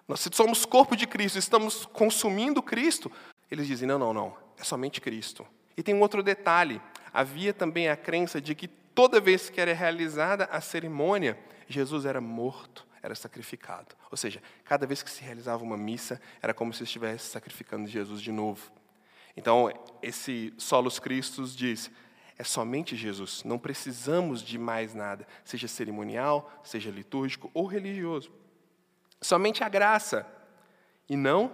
Nós 0.08 0.20
se 0.20 0.30
somos 0.32 0.64
corpo 0.64 0.96
de 0.96 1.06
Cristo, 1.06 1.38
estamos 1.38 1.86
consumindo 1.86 2.62
Cristo, 2.62 3.10
eles 3.50 3.66
dizem: 3.66 3.88
não, 3.88 3.98
não, 3.98 4.12
não, 4.12 4.36
é 4.58 4.64
somente 4.64 5.00
Cristo. 5.00 5.46
E 5.76 5.82
tem 5.82 5.94
um 5.94 6.00
outro 6.00 6.22
detalhe: 6.22 6.80
havia 7.12 7.52
também 7.52 7.88
a 7.88 7.96
crença 7.96 8.40
de 8.40 8.54
que 8.54 8.68
toda 8.68 9.20
vez 9.20 9.50
que 9.50 9.60
era 9.60 9.75
realizada 9.75 10.44
a 10.44 10.60
cerimônia, 10.60 11.38
Jesus 11.68 12.04
era 12.04 12.20
morto, 12.20 12.86
era 13.02 13.14
sacrificado. 13.14 13.94
Ou 14.10 14.16
seja, 14.16 14.42
cada 14.64 14.86
vez 14.86 15.02
que 15.02 15.10
se 15.10 15.22
realizava 15.22 15.62
uma 15.62 15.76
missa, 15.76 16.20
era 16.40 16.54
como 16.54 16.72
se 16.72 16.84
estivesse 16.84 17.30
sacrificando 17.30 17.88
Jesus 17.88 18.22
de 18.22 18.32
novo. 18.32 18.70
Então, 19.36 19.70
esse 20.00 20.54
Solos 20.56 20.98
Cristos 20.98 21.54
diz: 21.54 21.90
é 22.38 22.44
somente 22.44 22.94
Jesus, 22.94 23.42
não 23.44 23.58
precisamos 23.58 24.42
de 24.42 24.58
mais 24.58 24.94
nada, 24.94 25.26
seja 25.44 25.66
cerimonial, 25.66 26.60
seja 26.62 26.90
litúrgico 26.90 27.50
ou 27.52 27.66
religioso. 27.66 28.30
Somente 29.20 29.64
a 29.64 29.68
graça, 29.68 30.26
e 31.08 31.16
não 31.16 31.50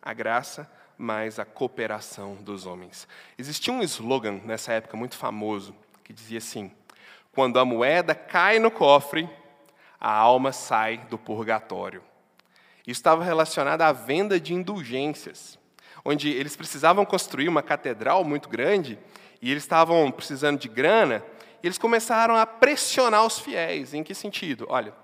a 0.00 0.12
graça, 0.12 0.70
mas 0.98 1.38
a 1.38 1.44
cooperação 1.44 2.36
dos 2.36 2.66
homens. 2.66 3.06
Existia 3.38 3.72
um 3.72 3.82
slogan 3.82 4.40
nessa 4.44 4.72
época 4.72 4.96
muito 4.96 5.16
famoso 5.16 5.74
que 6.02 6.12
dizia 6.12 6.38
assim: 6.38 6.70
quando 7.32 7.58
a 7.58 7.64
moeda 7.64 8.14
cai 8.14 8.58
no 8.58 8.70
cofre, 8.70 9.28
a 10.00 10.12
alma 10.12 10.52
sai 10.52 10.98
do 10.98 11.18
purgatório. 11.18 12.02
Isso 12.86 13.00
estava 13.00 13.24
relacionado 13.24 13.82
à 13.82 13.92
venda 13.92 14.38
de 14.38 14.54
indulgências 14.54 15.58
onde 16.06 16.30
eles 16.30 16.54
precisavam 16.54 17.04
construir 17.04 17.48
uma 17.48 17.62
catedral 17.62 18.22
muito 18.22 18.48
grande 18.48 18.96
e 19.42 19.50
eles 19.50 19.64
estavam 19.64 20.08
precisando 20.12 20.58
de 20.58 20.68
grana, 20.68 21.22
e 21.62 21.66
eles 21.66 21.78
começaram 21.78 22.36
a 22.36 22.46
pressionar 22.46 23.26
os 23.26 23.40
fiéis. 23.40 23.92
Em 23.92 24.04
que 24.04 24.14
sentido? 24.14 24.66
Olha, 24.68 24.94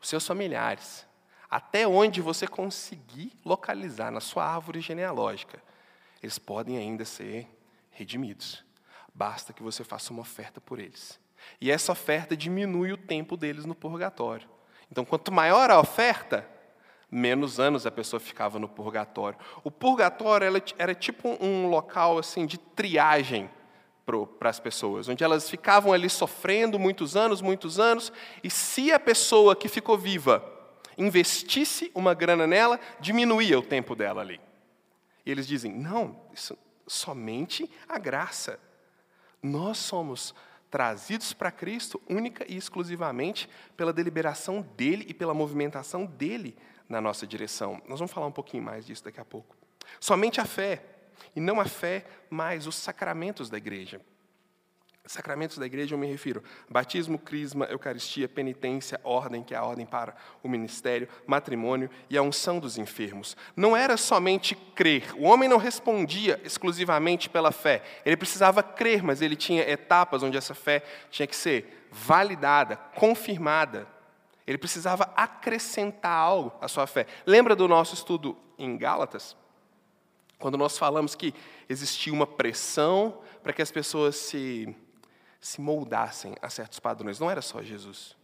os 0.00 0.08
seus 0.08 0.26
familiares, 0.26 1.06
até 1.50 1.86
onde 1.86 2.20
você 2.20 2.46
conseguir 2.46 3.32
localizar 3.44 4.10
na 4.10 4.20
sua 4.20 4.44
árvore 4.44 4.80
genealógica, 4.80 5.62
eles 6.22 6.38
podem 6.38 6.76
ainda 6.76 7.04
ser 7.04 7.48
redimidos. 7.90 8.64
Basta 9.14 9.52
que 9.52 9.62
você 9.62 9.84
faça 9.84 10.12
uma 10.12 10.22
oferta 10.22 10.60
por 10.60 10.78
eles. 10.78 11.18
E 11.60 11.70
essa 11.70 11.92
oferta 11.92 12.36
diminui 12.36 12.92
o 12.92 12.96
tempo 12.96 13.36
deles 13.36 13.64
no 13.64 13.74
purgatório. 13.74 14.48
Então, 14.90 15.04
quanto 15.04 15.32
maior 15.32 15.70
a 15.70 15.80
oferta, 15.80 16.48
menos 17.10 17.58
anos 17.58 17.86
a 17.86 17.90
pessoa 17.90 18.20
ficava 18.20 18.58
no 18.58 18.68
purgatório. 18.68 19.38
O 19.62 19.70
purgatório 19.70 20.46
era 20.78 20.94
tipo 20.94 21.28
um 21.40 21.68
local 21.68 22.18
assim 22.18 22.46
de 22.46 22.58
triagem 22.58 23.50
para 24.38 24.48
as 24.48 24.60
pessoas, 24.60 25.08
onde 25.08 25.24
elas 25.24 25.50
ficavam 25.50 25.92
ali 25.92 26.08
sofrendo 26.08 26.78
muitos 26.78 27.16
anos, 27.16 27.40
muitos 27.40 27.80
anos, 27.80 28.12
e 28.42 28.48
se 28.48 28.92
a 28.92 29.00
pessoa 29.00 29.56
que 29.56 29.68
ficou 29.68 29.98
viva 29.98 30.44
investisse 30.96 31.90
uma 31.94 32.14
grana 32.14 32.46
nela, 32.46 32.78
diminuía 33.00 33.58
o 33.58 33.62
tempo 33.62 33.96
dela 33.96 34.20
ali. 34.20 34.40
E 35.24 35.30
eles 35.30 35.46
dizem: 35.46 35.72
não, 35.72 36.20
isso 36.32 36.56
somente 36.86 37.68
a 37.88 37.98
graça. 37.98 38.60
Nós 39.42 39.78
somos 39.78 40.34
trazidos 40.70 41.32
para 41.32 41.50
Cristo 41.50 42.00
única 42.08 42.44
e 42.48 42.56
exclusivamente 42.56 43.48
pela 43.76 43.92
deliberação 43.92 44.62
dele 44.76 45.04
e 45.08 45.14
pela 45.14 45.34
movimentação 45.34 46.06
dele 46.06 46.56
na 46.88 47.00
nossa 47.00 47.26
direção. 47.26 47.80
Nós 47.88 47.98
vamos 47.98 48.12
falar 48.12 48.26
um 48.26 48.32
pouquinho 48.32 48.62
mais 48.62 48.86
disso 48.86 49.04
daqui 49.04 49.20
a 49.20 49.24
pouco. 49.24 49.56
Somente 50.00 50.40
a 50.40 50.44
fé, 50.44 50.95
e 51.34 51.40
não 51.40 51.60
a 51.60 51.64
fé, 51.64 52.04
mas 52.30 52.66
os 52.66 52.74
sacramentos 52.74 53.48
da 53.50 53.56
igreja. 53.56 54.00
Sacramentos 55.06 55.56
da 55.56 55.64
igreja 55.64 55.94
eu 55.94 55.98
me 55.98 56.06
refiro 56.08 56.42
batismo, 56.68 57.16
crisma, 57.16 57.66
eucaristia, 57.66 58.28
penitência, 58.28 59.00
ordem, 59.04 59.40
que 59.40 59.54
é 59.54 59.56
a 59.56 59.62
ordem 59.62 59.86
para 59.86 60.16
o 60.42 60.48
ministério, 60.48 61.08
matrimônio 61.24 61.88
e 62.10 62.18
a 62.18 62.22
unção 62.22 62.58
dos 62.58 62.76
enfermos. 62.76 63.36
Não 63.54 63.76
era 63.76 63.96
somente 63.96 64.56
crer. 64.74 65.14
O 65.16 65.22
homem 65.22 65.48
não 65.48 65.58
respondia 65.58 66.40
exclusivamente 66.44 67.30
pela 67.30 67.52
fé. 67.52 67.84
Ele 68.04 68.16
precisava 68.16 68.64
crer, 68.64 69.00
mas 69.00 69.22
ele 69.22 69.36
tinha 69.36 69.62
etapas 69.62 70.24
onde 70.24 70.36
essa 70.36 70.56
fé 70.56 70.82
tinha 71.08 71.26
que 71.26 71.36
ser 71.36 71.86
validada, 71.92 72.76
confirmada. 72.96 73.86
Ele 74.44 74.58
precisava 74.58 75.12
acrescentar 75.14 76.18
algo 76.18 76.52
à 76.60 76.66
sua 76.66 76.86
fé. 76.86 77.06
Lembra 77.24 77.54
do 77.54 77.68
nosso 77.68 77.94
estudo 77.94 78.36
em 78.58 78.76
Gálatas? 78.76 79.36
Quando 80.38 80.58
nós 80.58 80.76
falamos 80.76 81.14
que 81.14 81.34
existia 81.68 82.12
uma 82.12 82.26
pressão 82.26 83.20
para 83.42 83.52
que 83.52 83.62
as 83.62 83.70
pessoas 83.70 84.16
se 84.16 84.74
se 85.46 85.60
moldassem 85.60 86.34
a 86.42 86.50
certos 86.50 86.80
padrões. 86.80 87.20
Não 87.20 87.30
era 87.30 87.40
só 87.40 87.62
Jesus. 87.62 88.16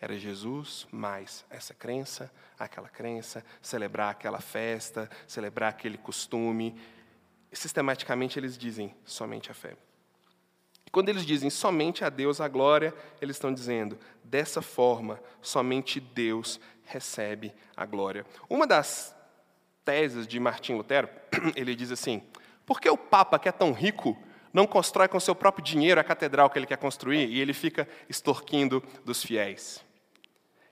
Era 0.00 0.18
Jesus 0.18 0.88
mais 0.90 1.44
essa 1.48 1.72
crença, 1.72 2.30
aquela 2.58 2.88
crença, 2.88 3.44
celebrar 3.62 4.10
aquela 4.10 4.40
festa, 4.40 5.08
celebrar 5.26 5.70
aquele 5.70 5.96
costume. 5.96 6.78
Sistematicamente 7.52 8.40
eles 8.40 8.58
dizem 8.58 8.92
somente 9.04 9.52
a 9.52 9.54
fé. 9.54 9.76
E 10.84 10.90
quando 10.90 11.10
eles 11.10 11.24
dizem 11.24 11.48
somente 11.48 12.04
a 12.04 12.10
Deus 12.10 12.40
a 12.40 12.48
glória, 12.48 12.92
eles 13.20 13.36
estão 13.36 13.54
dizendo 13.54 13.96
dessa 14.24 14.60
forma, 14.60 15.20
somente 15.40 16.00
Deus 16.00 16.60
recebe 16.84 17.54
a 17.76 17.86
glória. 17.86 18.26
Uma 18.50 18.66
das 18.66 19.13
teses 19.84 20.26
de 20.26 20.40
Martim 20.40 20.74
Lutero, 20.74 21.08
ele 21.54 21.74
diz 21.74 21.90
assim: 21.90 22.22
por 22.66 22.80
que 22.80 22.88
o 22.88 22.96
Papa, 22.96 23.38
que 23.38 23.48
é 23.48 23.52
tão 23.52 23.72
rico, 23.72 24.16
não 24.52 24.66
constrói 24.66 25.08
com 25.08 25.18
seu 25.18 25.34
próprio 25.34 25.64
dinheiro 25.64 26.00
a 26.00 26.04
catedral 26.04 26.48
que 26.48 26.58
ele 26.58 26.66
quer 26.66 26.78
construir 26.78 27.28
e 27.28 27.40
ele 27.40 27.52
fica 27.52 27.88
extorquindo 28.08 28.82
dos 29.04 29.22
fiéis. 29.22 29.84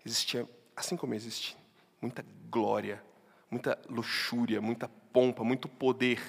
Existia, 0.06 0.48
assim 0.76 0.96
como 0.96 1.14
existe, 1.14 1.56
muita 2.00 2.24
glória, 2.48 3.02
muita 3.50 3.76
luxúria, 3.88 4.60
muita 4.60 4.88
pompa, 5.12 5.42
muito 5.42 5.68
poder 5.68 6.20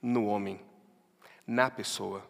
no 0.00 0.26
homem, 0.26 0.60
na 1.46 1.70
pessoa. 1.70 2.26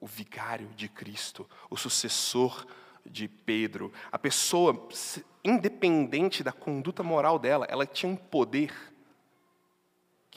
O 0.00 0.06
vigário 0.06 0.68
de 0.74 0.88
Cristo, 0.88 1.48
o 1.68 1.76
sucessor 1.76 2.66
de 3.06 3.28
Pedro, 3.28 3.92
a 4.10 4.18
pessoa, 4.18 4.88
independente 5.44 6.42
da 6.42 6.52
conduta 6.52 7.02
moral 7.02 7.38
dela, 7.38 7.66
ela 7.68 7.86
tinha 7.86 8.10
um 8.10 8.16
poder 8.16 8.89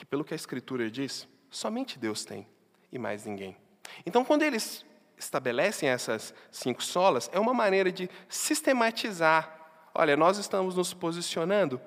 que, 0.04 0.10
pelo 0.10 0.24
que 0.24 0.34
a 0.34 0.36
Escritura 0.36 0.90
diz, 0.90 1.26
somente 1.50 1.98
Deus 1.98 2.24
tem 2.24 2.46
e 2.92 2.98
mais 2.98 3.24
ninguém. 3.24 3.56
Então, 4.04 4.24
quando 4.24 4.42
eles 4.42 4.84
estabelecem 5.16 5.88
essas 5.88 6.34
cinco 6.50 6.82
solas, 6.82 7.30
é 7.32 7.40
uma 7.40 7.54
maneira 7.54 7.90
de 7.90 8.10
sistematizar. 8.28 9.58
Olha, 9.94 10.16
nós 10.16 10.38
estamos 10.38 10.76
nos 10.76 10.92
posicionando 10.92 11.80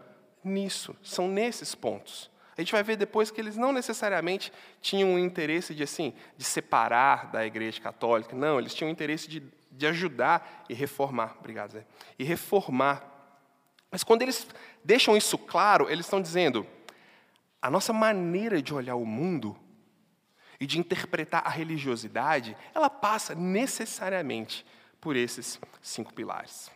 nisso, 0.43 0.95
são 1.03 1.27
nesses 1.27 1.75
pontos. 1.75 2.31
A 2.57 2.61
gente 2.61 2.71
vai 2.71 2.81
ver 2.81 2.95
depois 2.95 3.29
que 3.29 3.39
eles 3.39 3.55
não 3.55 3.71
necessariamente 3.71 4.51
tinham 4.81 5.09
um 5.09 5.19
interesse 5.19 5.75
de 5.75 5.83
assim, 5.83 6.13
de 6.35 6.43
separar 6.43 7.29
da 7.31 7.45
Igreja 7.45 7.79
Católica. 7.79 8.35
Não, 8.35 8.57
eles 8.59 8.73
tinham 8.73 8.89
um 8.89 8.91
interesse 8.91 9.29
de, 9.29 9.43
de 9.71 9.85
ajudar 9.85 10.65
e 10.67 10.73
reformar. 10.73 11.35
Obrigado, 11.37 11.73
Zé. 11.73 11.85
E 12.17 12.23
reformar. 12.23 13.05
Mas 13.91 14.03
quando 14.03 14.23
eles 14.23 14.47
deixam 14.83 15.15
isso 15.15 15.37
claro, 15.37 15.87
eles 15.87 16.07
estão 16.07 16.19
dizendo: 16.19 16.65
a 17.67 17.69
nossa 17.69 17.91
maneira 17.91 18.61
de 18.61 18.73
olhar 18.73 18.95
o 18.95 19.05
mundo 19.05 19.53
e 20.57 20.65
de 20.65 20.79
interpretar 20.79 21.45
a 21.45 21.49
religiosidade, 21.49 22.55
ela 22.73 22.89
passa 22.89 23.35
necessariamente 23.35 24.65
por 25.01 25.17
esses 25.17 25.59
cinco 25.81 26.13
pilares. 26.13 26.71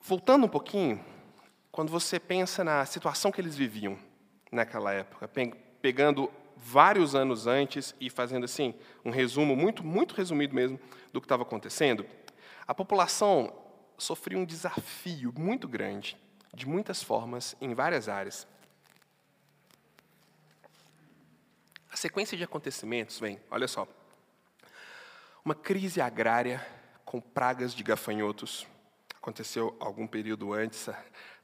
Voltando 0.00 0.46
um 0.46 0.48
pouquinho, 0.48 1.04
quando 1.70 1.88
você 1.88 2.18
pensa 2.18 2.64
na 2.64 2.84
situação 2.84 3.30
que 3.30 3.40
eles 3.40 3.54
viviam 3.54 3.96
naquela 4.50 4.92
época, 4.92 5.30
pegando 5.80 6.32
vários 6.56 7.14
anos 7.14 7.46
antes 7.46 7.94
e 8.00 8.10
fazendo 8.10 8.42
assim 8.42 8.74
um 9.04 9.10
resumo 9.10 9.54
muito 9.54 9.84
muito 9.84 10.16
resumido 10.16 10.52
mesmo 10.52 10.80
do 11.12 11.20
que 11.20 11.26
estava 11.26 11.44
acontecendo, 11.44 12.04
a 12.66 12.74
população 12.74 13.56
sofria 13.96 14.36
um 14.36 14.44
desafio 14.44 15.32
muito 15.38 15.68
grande, 15.68 16.18
de 16.54 16.66
muitas 16.66 17.02
formas, 17.02 17.56
em 17.60 17.74
várias 17.74 18.08
áreas. 18.08 18.46
A 21.90 21.96
sequência 21.96 22.36
de 22.36 22.44
acontecimentos 22.44 23.18
vem, 23.18 23.40
olha 23.50 23.66
só. 23.66 23.86
Uma 25.44 25.54
crise 25.54 26.00
agrária 26.00 26.64
com 27.04 27.20
pragas 27.20 27.74
de 27.74 27.82
gafanhotos. 27.82 28.66
Aconteceu 29.16 29.76
algum 29.80 30.06
período 30.06 30.52
antes, 30.52 30.88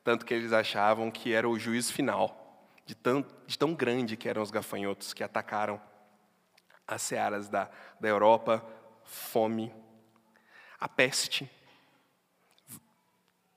tanto 0.02 0.24
que 0.26 0.34
eles 0.34 0.52
achavam 0.52 1.10
que 1.10 1.32
era 1.32 1.48
o 1.48 1.58
juízo 1.58 1.92
final, 1.92 2.68
de 2.84 2.94
tão, 2.94 3.24
de 3.46 3.58
tão 3.58 3.74
grande 3.74 4.16
que 4.16 4.28
eram 4.28 4.42
os 4.42 4.50
gafanhotos 4.50 5.14
que 5.14 5.24
atacaram 5.24 5.80
as 6.86 7.00
searas 7.02 7.48
da, 7.48 7.70
da 7.98 8.08
Europa, 8.08 8.64
fome. 9.04 9.72
A 10.78 10.88
peste 10.88 11.50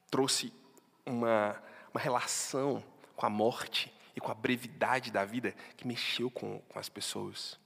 trouxe 0.09 0.53
uma, 1.07 1.61
uma 1.93 1.99
relação 1.99 2.83
com 3.15 3.25
a 3.25 3.29
morte 3.29 3.91
e 4.15 4.19
com 4.19 4.31
a 4.31 4.35
brevidade 4.35 5.11
da 5.11 5.25
vida 5.25 5.53
que 5.75 5.87
mexeu 5.87 6.29
com, 6.29 6.59
com 6.69 6.79
as 6.79 6.89
pessoas. 6.89 7.59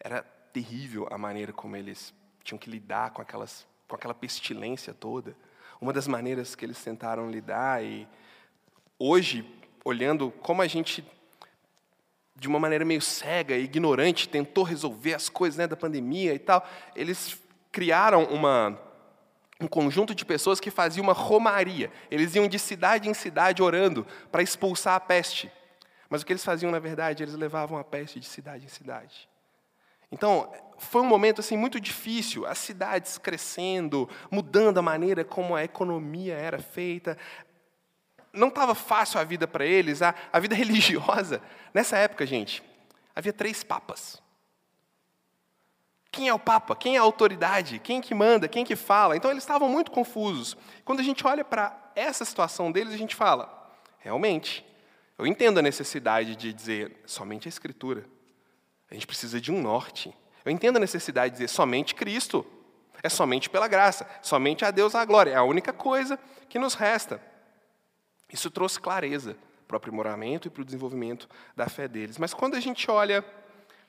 Era 0.00 0.22
terrível 0.52 1.06
a 1.10 1.18
maneira 1.18 1.52
como 1.52 1.76
eles 1.76 2.14
tinham 2.42 2.58
que 2.58 2.70
lidar 2.70 3.10
com, 3.10 3.20
aquelas, 3.20 3.66
com 3.88 3.96
aquela 3.96 4.14
pestilência 4.14 4.94
toda. 4.94 5.36
Uma 5.80 5.92
das 5.92 6.06
maneiras 6.06 6.54
que 6.54 6.64
eles 6.64 6.82
tentaram 6.82 7.30
lidar, 7.30 7.84
e 7.84 8.08
hoje, 8.98 9.44
olhando 9.84 10.30
como 10.30 10.62
a 10.62 10.66
gente, 10.66 11.04
de 12.34 12.48
uma 12.48 12.58
maneira 12.58 12.84
meio 12.84 13.02
cega 13.02 13.56
e 13.56 13.64
ignorante, 13.64 14.28
tentou 14.28 14.64
resolver 14.64 15.14
as 15.14 15.28
coisas 15.28 15.58
né, 15.58 15.66
da 15.66 15.76
pandemia 15.76 16.32
e 16.32 16.38
tal, 16.38 16.66
eles 16.94 17.38
criaram 17.70 18.24
uma, 18.24 18.80
um 19.60 19.66
conjunto 19.66 20.14
de 20.14 20.24
pessoas 20.24 20.60
que 20.60 20.70
faziam 20.70 21.04
uma 21.04 21.12
romaria. 21.12 21.90
Eles 22.10 22.34
iam 22.34 22.46
de 22.46 22.58
cidade 22.58 23.08
em 23.08 23.14
cidade 23.14 23.62
orando 23.62 24.06
para 24.30 24.42
expulsar 24.42 24.94
a 24.94 25.00
peste. 25.00 25.50
Mas 26.08 26.22
o 26.22 26.26
que 26.26 26.32
eles 26.32 26.44
faziam, 26.44 26.70
na 26.70 26.78
verdade, 26.78 27.22
eles 27.22 27.34
levavam 27.34 27.78
a 27.78 27.84
peste 27.84 28.20
de 28.20 28.26
cidade 28.26 28.64
em 28.64 28.68
cidade. 28.68 29.28
Então, 30.10 30.52
foi 30.78 31.02
um 31.02 31.06
momento 31.06 31.40
assim 31.40 31.56
muito 31.56 31.80
difícil, 31.80 32.46
as 32.46 32.58
cidades 32.58 33.18
crescendo, 33.18 34.08
mudando 34.30 34.78
a 34.78 34.82
maneira 34.82 35.24
como 35.24 35.56
a 35.56 35.64
economia 35.64 36.34
era 36.34 36.58
feita. 36.58 37.18
Não 38.32 38.48
estava 38.48 38.74
fácil 38.74 39.18
a 39.18 39.24
vida 39.24 39.48
para 39.48 39.64
eles, 39.64 40.02
a, 40.02 40.14
a 40.32 40.38
vida 40.38 40.54
religiosa. 40.56 41.42
Nessa 41.74 41.96
época, 41.96 42.24
gente, 42.26 42.62
havia 43.14 43.32
três 43.32 43.64
papas. 43.64 44.22
Quem 46.16 46.28
é 46.28 46.32
o 46.32 46.38
Papa? 46.38 46.74
Quem 46.74 46.96
é 46.96 46.98
a 46.98 47.02
autoridade? 47.02 47.78
Quem 47.78 48.00
que 48.00 48.14
manda? 48.14 48.48
Quem 48.48 48.64
que 48.64 48.74
fala? 48.74 49.14
Então 49.14 49.30
eles 49.30 49.42
estavam 49.42 49.68
muito 49.68 49.90
confusos. 49.90 50.56
Quando 50.82 51.00
a 51.00 51.02
gente 51.02 51.26
olha 51.26 51.44
para 51.44 51.92
essa 51.94 52.24
situação 52.24 52.72
deles, 52.72 52.94
a 52.94 52.96
gente 52.96 53.14
fala: 53.14 53.70
realmente, 53.98 54.64
eu 55.18 55.26
entendo 55.26 55.58
a 55.58 55.62
necessidade 55.62 56.34
de 56.34 56.54
dizer 56.54 57.02
somente 57.04 57.46
a 57.46 57.50
Escritura. 57.50 58.06
A 58.90 58.94
gente 58.94 59.06
precisa 59.06 59.38
de 59.38 59.52
um 59.52 59.60
norte. 59.60 60.10
Eu 60.42 60.50
entendo 60.50 60.78
a 60.78 60.80
necessidade 60.80 61.32
de 61.32 61.40
dizer 61.42 61.48
somente 61.48 61.94
Cristo. 61.94 62.46
É 63.02 63.10
somente 63.10 63.50
pela 63.50 63.68
graça. 63.68 64.08
Somente 64.22 64.64
a 64.64 64.70
Deus 64.70 64.94
a 64.94 65.04
glória. 65.04 65.32
É 65.32 65.36
a 65.36 65.42
única 65.42 65.70
coisa 65.70 66.18
que 66.48 66.58
nos 66.58 66.72
resta. 66.72 67.20
Isso 68.32 68.50
trouxe 68.50 68.80
clareza 68.80 69.36
para 69.68 69.74
o 69.74 69.76
aprimoramento 69.76 70.48
e 70.48 70.50
para 70.50 70.62
o 70.62 70.64
desenvolvimento 70.64 71.28
da 71.54 71.68
fé 71.68 71.86
deles. 71.86 72.16
Mas 72.16 72.32
quando 72.32 72.54
a 72.54 72.60
gente 72.60 72.90
olha 72.90 73.22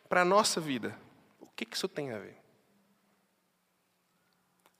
para 0.10 0.24
a 0.24 0.26
nossa 0.26 0.60
vida, 0.60 0.94
que, 1.58 1.66
que 1.66 1.76
isso 1.76 1.90
tem 1.90 2.12
a 2.12 2.20
ver? 2.20 2.38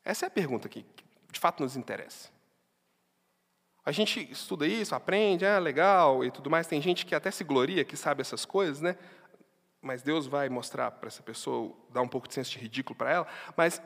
Essa 0.06 0.26
é 0.26 0.28
a 0.28 0.32
pergunta 0.32 0.70
que, 0.70 0.86
de 1.32 1.40
fato 1.40 1.62
nos 1.64 1.76
interessa. 1.76 2.30
A 3.84 3.92
gente 3.92 4.32
estuda 4.32 4.68
isso, 4.68 4.94
aprende, 4.94 5.46
ah, 5.46 5.60
legal 5.60 6.24
e 6.24 6.30
tudo 6.30 6.50
mais. 6.50 6.68
Tem 6.68 6.82
gente 6.82 7.06
que 7.06 7.16
até 7.16 7.32
se 7.32 7.44
gloria 7.44 7.84
que 7.84 7.98
sabe 7.98 8.22
essas 8.22 8.46
coisas, 8.46 8.80
né? 8.80 8.98
Mas 9.82 10.04
Deus 10.04 10.28
vai 10.28 10.50
mostrar 10.50 10.92
para 10.92 11.08
essa 11.08 11.24
pessoa, 11.24 11.76
dar 11.90 12.02
um 12.02 12.08
pouco 12.08 12.28
de 12.28 12.34
senso 12.34 12.52
de 12.52 12.60
ridículo 12.60 12.96
para 12.96 13.12
ela. 13.12 13.28
Mas 13.56 13.82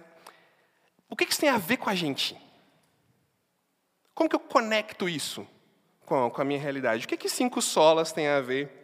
o 1.10 1.16
que 1.16 1.24
isso 1.24 1.40
tem 1.40 1.50
a 1.50 1.58
ver 1.58 1.78
com 1.78 1.90
a 1.90 1.96
gente? 1.96 2.36
Como 4.14 4.30
que 4.30 4.36
eu 4.36 4.40
conecto 4.40 5.08
isso 5.08 5.48
com 6.06 6.32
a, 6.36 6.44
minha 6.44 6.60
realidade? 6.60 7.06
O 7.06 7.08
que, 7.08 7.16
que 7.16 7.30
cinco 7.30 7.62
solas 7.62 8.12
tem 8.12 8.28
a 8.28 8.42
ver 8.42 8.81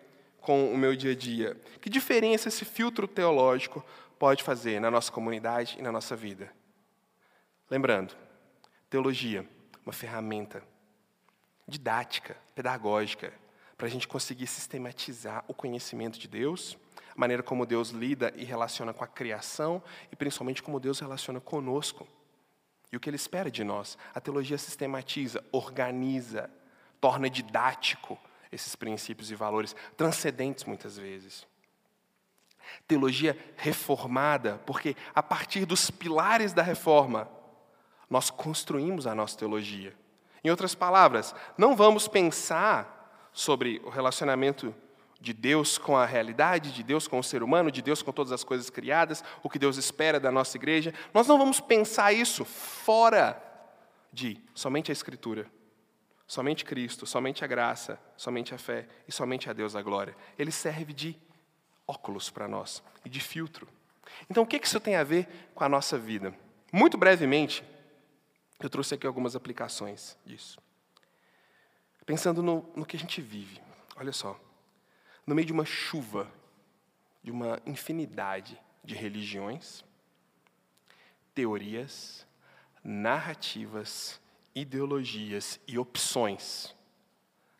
com 0.47 0.73
o 0.73 0.77
meu 0.77 0.95
dia 0.95 1.11
a 1.11 1.15
dia? 1.15 1.61
Que 1.81 1.89
diferença 1.89 2.47
esse 2.47 2.63
filtro 2.63 3.05
teológico 3.05 3.83
pode 4.17 4.43
fazer 4.43 4.79
na 4.79 4.89
nossa 4.89 5.11
comunidade 5.11 5.75
e 5.77 5.81
na 5.81 5.91
nossa 5.91 6.15
vida? 6.15 6.49
Lembrando, 7.69 8.15
teologia, 8.89 9.45
uma 9.85 9.91
ferramenta 9.91 10.63
didática, 11.67 12.37
pedagógica, 12.55 13.33
para 13.77 13.87
a 13.87 13.89
gente 13.89 14.07
conseguir 14.07 14.47
sistematizar 14.47 15.43
o 15.49 15.53
conhecimento 15.53 16.17
de 16.17 16.29
Deus, 16.29 16.77
a 17.13 17.19
maneira 17.19 17.43
como 17.43 17.65
Deus 17.65 17.89
lida 17.89 18.31
e 18.37 18.45
relaciona 18.45 18.93
com 18.93 19.03
a 19.03 19.07
criação 19.07 19.83
e 20.13 20.15
principalmente 20.15 20.63
como 20.63 20.79
Deus 20.79 21.01
relaciona 21.01 21.41
conosco. 21.41 22.07
E 22.89 22.95
o 22.95 23.01
que 23.01 23.09
Ele 23.09 23.17
espera 23.17 23.51
de 23.51 23.65
nós. 23.65 23.97
A 24.15 24.21
teologia 24.21 24.57
sistematiza, 24.57 25.43
organiza, 25.51 26.49
torna 27.01 27.29
didático 27.29 28.17
esses 28.51 28.75
princípios 28.75 29.31
e 29.31 29.35
valores, 29.35 29.75
transcendentes 29.95 30.65
muitas 30.65 30.97
vezes. 30.97 31.47
Teologia 32.87 33.37
reformada, 33.55 34.61
porque 34.65 34.95
a 35.13 35.23
partir 35.23 35.65
dos 35.65 35.89
pilares 35.89 36.53
da 36.53 36.61
reforma, 36.61 37.29
nós 38.09 38.29
construímos 38.29 39.07
a 39.07 39.15
nossa 39.15 39.37
teologia. 39.37 39.95
Em 40.43 40.49
outras 40.49 40.75
palavras, 40.75 41.35
não 41.57 41.75
vamos 41.75 42.07
pensar 42.07 43.29
sobre 43.33 43.81
o 43.83 43.89
relacionamento 43.89 44.73
de 45.19 45.33
Deus 45.33 45.77
com 45.77 45.97
a 45.97 46.05
realidade, 46.05 46.71
de 46.71 46.83
Deus 46.83 47.07
com 47.07 47.19
o 47.19 47.23
ser 47.23 47.41
humano, 47.41 47.71
de 47.71 47.81
Deus 47.81 48.01
com 48.01 48.11
todas 48.11 48.31
as 48.31 48.43
coisas 48.43 48.69
criadas, 48.69 49.23
o 49.41 49.49
que 49.49 49.59
Deus 49.59 49.77
espera 49.77 50.19
da 50.19 50.31
nossa 50.31 50.57
igreja. 50.57 50.93
Nós 51.13 51.27
não 51.27 51.37
vamos 51.37 51.59
pensar 51.59 52.13
isso 52.13 52.45
fora 52.45 53.41
de 54.11 54.39
somente 54.53 54.91
a 54.91 54.93
Escritura, 54.93 55.51
somente 56.27 56.65
Cristo, 56.65 57.05
somente 57.05 57.43
a 57.43 57.47
graça, 57.47 57.99
somente 58.15 58.53
a 58.53 58.57
fé 58.57 58.87
e 59.07 59.11
somente 59.11 59.49
a 59.49 59.53
Deus 59.53 59.75
a 59.75 59.81
glória. 59.81 60.15
Ele 60.37 60.51
serve 60.51 60.93
de 60.93 61.17
óculos 61.87 62.29
para 62.29 62.47
nós 62.47 62.83
e 63.05 63.09
de 63.09 63.19
filtro. 63.19 63.67
Então, 64.29 64.43
o 64.43 64.47
que 64.47 64.57
isso 64.57 64.79
tem 64.79 64.95
a 64.95 65.03
ver 65.03 65.27
com 65.55 65.63
a 65.63 65.69
nossa 65.69 65.97
vida? 65.97 66.33
Muito 66.71 66.97
brevemente, 66.97 67.63
eu 68.59 68.69
trouxe 68.69 68.95
aqui 68.95 69.07
algumas 69.07 69.35
aplicações 69.35 70.17
disso. 70.25 70.59
Pensando 72.05 72.43
no, 72.43 72.69
no 72.75 72.85
que 72.85 72.95
a 72.97 72.99
gente 72.99 73.21
vive. 73.21 73.61
Olha 73.95 74.11
só 74.13 74.39
no 75.27 75.35
meio 75.35 75.45
de 75.45 75.51
uma 75.51 75.65
chuva, 75.65 76.31
de 77.21 77.29
uma 77.29 77.59
infinidade 77.65 78.57
de 78.81 78.95
religiões, 78.95 79.83
teorias, 81.35 82.25
narrativas, 82.81 84.21
ideologias 84.59 85.59
e 85.67 85.77
opções 85.77 86.75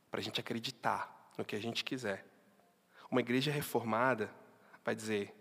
para 0.10 0.20
a 0.20 0.24
gente 0.24 0.40
acreditar 0.40 1.32
no 1.38 1.46
que 1.46 1.56
a 1.56 1.60
gente 1.60 1.84
quiser. 1.84 2.26
Uma 3.10 3.22
igreja 3.22 3.52
reformada 3.52 4.34
vai 4.84 4.96
dizer: 4.96 5.36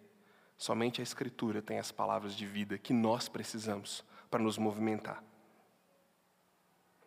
somente 0.59 1.01
a 1.01 1.03
Escritura 1.03 1.63
tem 1.63 1.79
as 1.79 1.91
palavras 1.91 2.35
de 2.35 2.47
vida 2.47 2.77
que 2.77 2.93
nós 2.93 3.29
precisamos 3.29 4.05
para 4.31 4.43
nos 4.43 4.59
movimentar. 4.59 5.25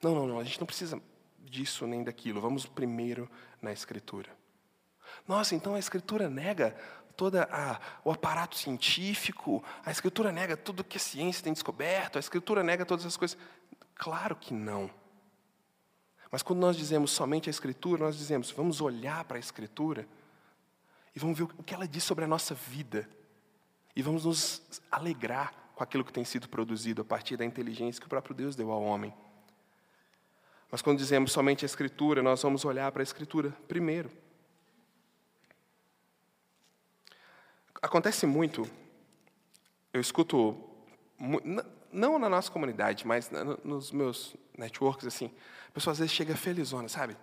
Não, 0.02 0.16
não, 0.16 0.28
não, 0.28 0.40
a 0.40 0.44
gente 0.44 0.60
não 0.60 0.66
precisa 0.66 1.02
disso 1.40 1.86
nem 1.86 2.04
daquilo. 2.04 2.42
Vamos 2.42 2.66
primeiro 2.66 3.30
na 3.62 3.72
Escritura. 3.72 4.36
Nossa, 5.28 5.54
então 5.54 5.76
a 5.76 5.80
Escritura 5.80 6.30
nega 6.30 6.76
todo 7.19 7.36
o 8.05 8.12
aparato 8.12 8.55
científico, 8.55 9.62
a 9.86 9.91
Escritura 9.91 10.32
nega 10.32 10.55
tudo 10.55 10.86
que 10.86 10.95
a 10.95 11.01
ciência 11.01 11.43
tem 11.43 11.51
descoberto, 11.51 12.15
a 12.15 12.19
Escritura 12.19 12.63
nega 12.63 12.86
todas 12.86 13.03
essas 13.03 13.17
coisas. 13.17 13.38
Claro 13.93 14.38
que 14.38 14.53
não. 14.53 14.89
Mas 16.32 16.41
quando 16.41 16.62
nós 16.62 16.77
dizemos 16.77 17.12
somente 17.12 17.49
a 17.49 17.51
Escritura, 17.51 18.05
nós 18.05 18.17
dizemos, 18.17 18.51
vamos 18.51 18.79
olhar 18.79 19.25
para 19.25 19.36
a 19.36 19.39
Escritura 19.39 20.08
e 21.13 21.19
vamos 21.19 21.38
ver 21.38 21.43
o 21.43 21.63
que 21.63 21.73
ela 21.73 21.86
diz 21.86 22.05
sobre 22.05 22.23
a 22.23 22.27
nossa 22.27 22.55
vida. 22.55 23.10
E 23.93 24.01
vamos 24.01 24.23
nos 24.23 24.79
alegrar 24.89 25.53
com 25.75 25.84
aquilo 25.84 26.05
que 26.05 26.13
tem 26.13 26.23
sido 26.23 26.47
produzido 26.47 27.01
a 27.01 27.05
partir 27.05 27.36
da 27.36 27.43
inteligência 27.43 27.99
que 27.99 28.08
o 28.08 28.10
próprio 28.10 28.34
Deus 28.34 28.55
deu 28.55 28.71
ao 28.71 28.82
homem. 28.82 29.13
Mas 30.71 30.82
quando 30.82 30.99
dizemos 30.99 31.34
somente 31.34 31.65
a 31.65 31.67
Escritura, 31.67 32.23
nós 32.23 32.41
vamos 32.41 32.63
olhar 32.63 32.89
para 32.93 33.01
a 33.01 33.03
Escritura 33.03 33.49
primeiro. 33.67 34.10
Acontece 37.82 38.26
muito, 38.26 38.70
eu 39.94 40.02
escuto, 40.02 40.56
não 41.92 42.20
na 42.20 42.28
nossa 42.28 42.52
comunidade, 42.52 43.08
mas 43.08 43.32
nos 43.63 43.92
meus 43.92 44.36
networks, 44.58 45.08
assim, 45.08 45.32
a 45.70 45.72
pessoa 45.72 45.94
às 45.94 46.00
vezes 46.00 46.13
chega 46.13 46.36
felizona, 46.36 46.89
sabe? 46.89 47.15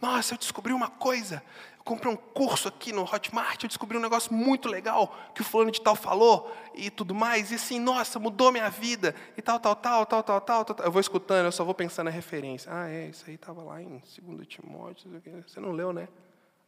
Nossa, 0.00 0.34
eu 0.34 0.38
descobri 0.38 0.72
uma 0.72 0.90
coisa. 0.90 1.42
Eu 1.78 1.84
comprei 1.84 2.12
um 2.12 2.16
curso 2.16 2.68
aqui 2.68 2.92
no 2.92 3.02
Hotmart, 3.02 3.62
eu 3.62 3.68
descobri 3.68 3.96
um 3.96 4.00
negócio 4.00 4.34
muito 4.34 4.68
legal 4.68 5.16
que 5.34 5.40
o 5.40 5.44
fulano 5.44 5.70
de 5.70 5.80
tal 5.80 5.94
falou 5.94 6.52
e 6.74 6.90
tudo 6.90 7.14
mais. 7.14 7.52
E 7.52 7.54
assim, 7.54 7.78
nossa, 7.78 8.18
mudou 8.18 8.50
minha 8.50 8.68
vida 8.68 9.14
e 9.36 9.40
tal, 9.40 9.60
tal, 9.60 9.76
tal, 9.76 10.04
tal, 10.04 10.22
tal, 10.22 10.40
tal. 10.40 10.64
tal. 10.64 10.84
Eu 10.84 10.90
vou 10.90 11.00
escutando, 11.00 11.46
eu 11.46 11.52
só 11.52 11.64
vou 11.64 11.74
pensando 11.74 12.06
na 12.06 12.10
referência. 12.10 12.70
Ah, 12.72 12.88
é, 12.90 13.08
isso 13.08 13.24
aí 13.28 13.36
estava 13.36 13.62
lá 13.62 13.80
em 13.80 14.02
2 14.20 14.46
Timóteo. 14.48 15.22
Você 15.46 15.60
não 15.60 15.70
leu, 15.70 15.92
né? 15.92 16.08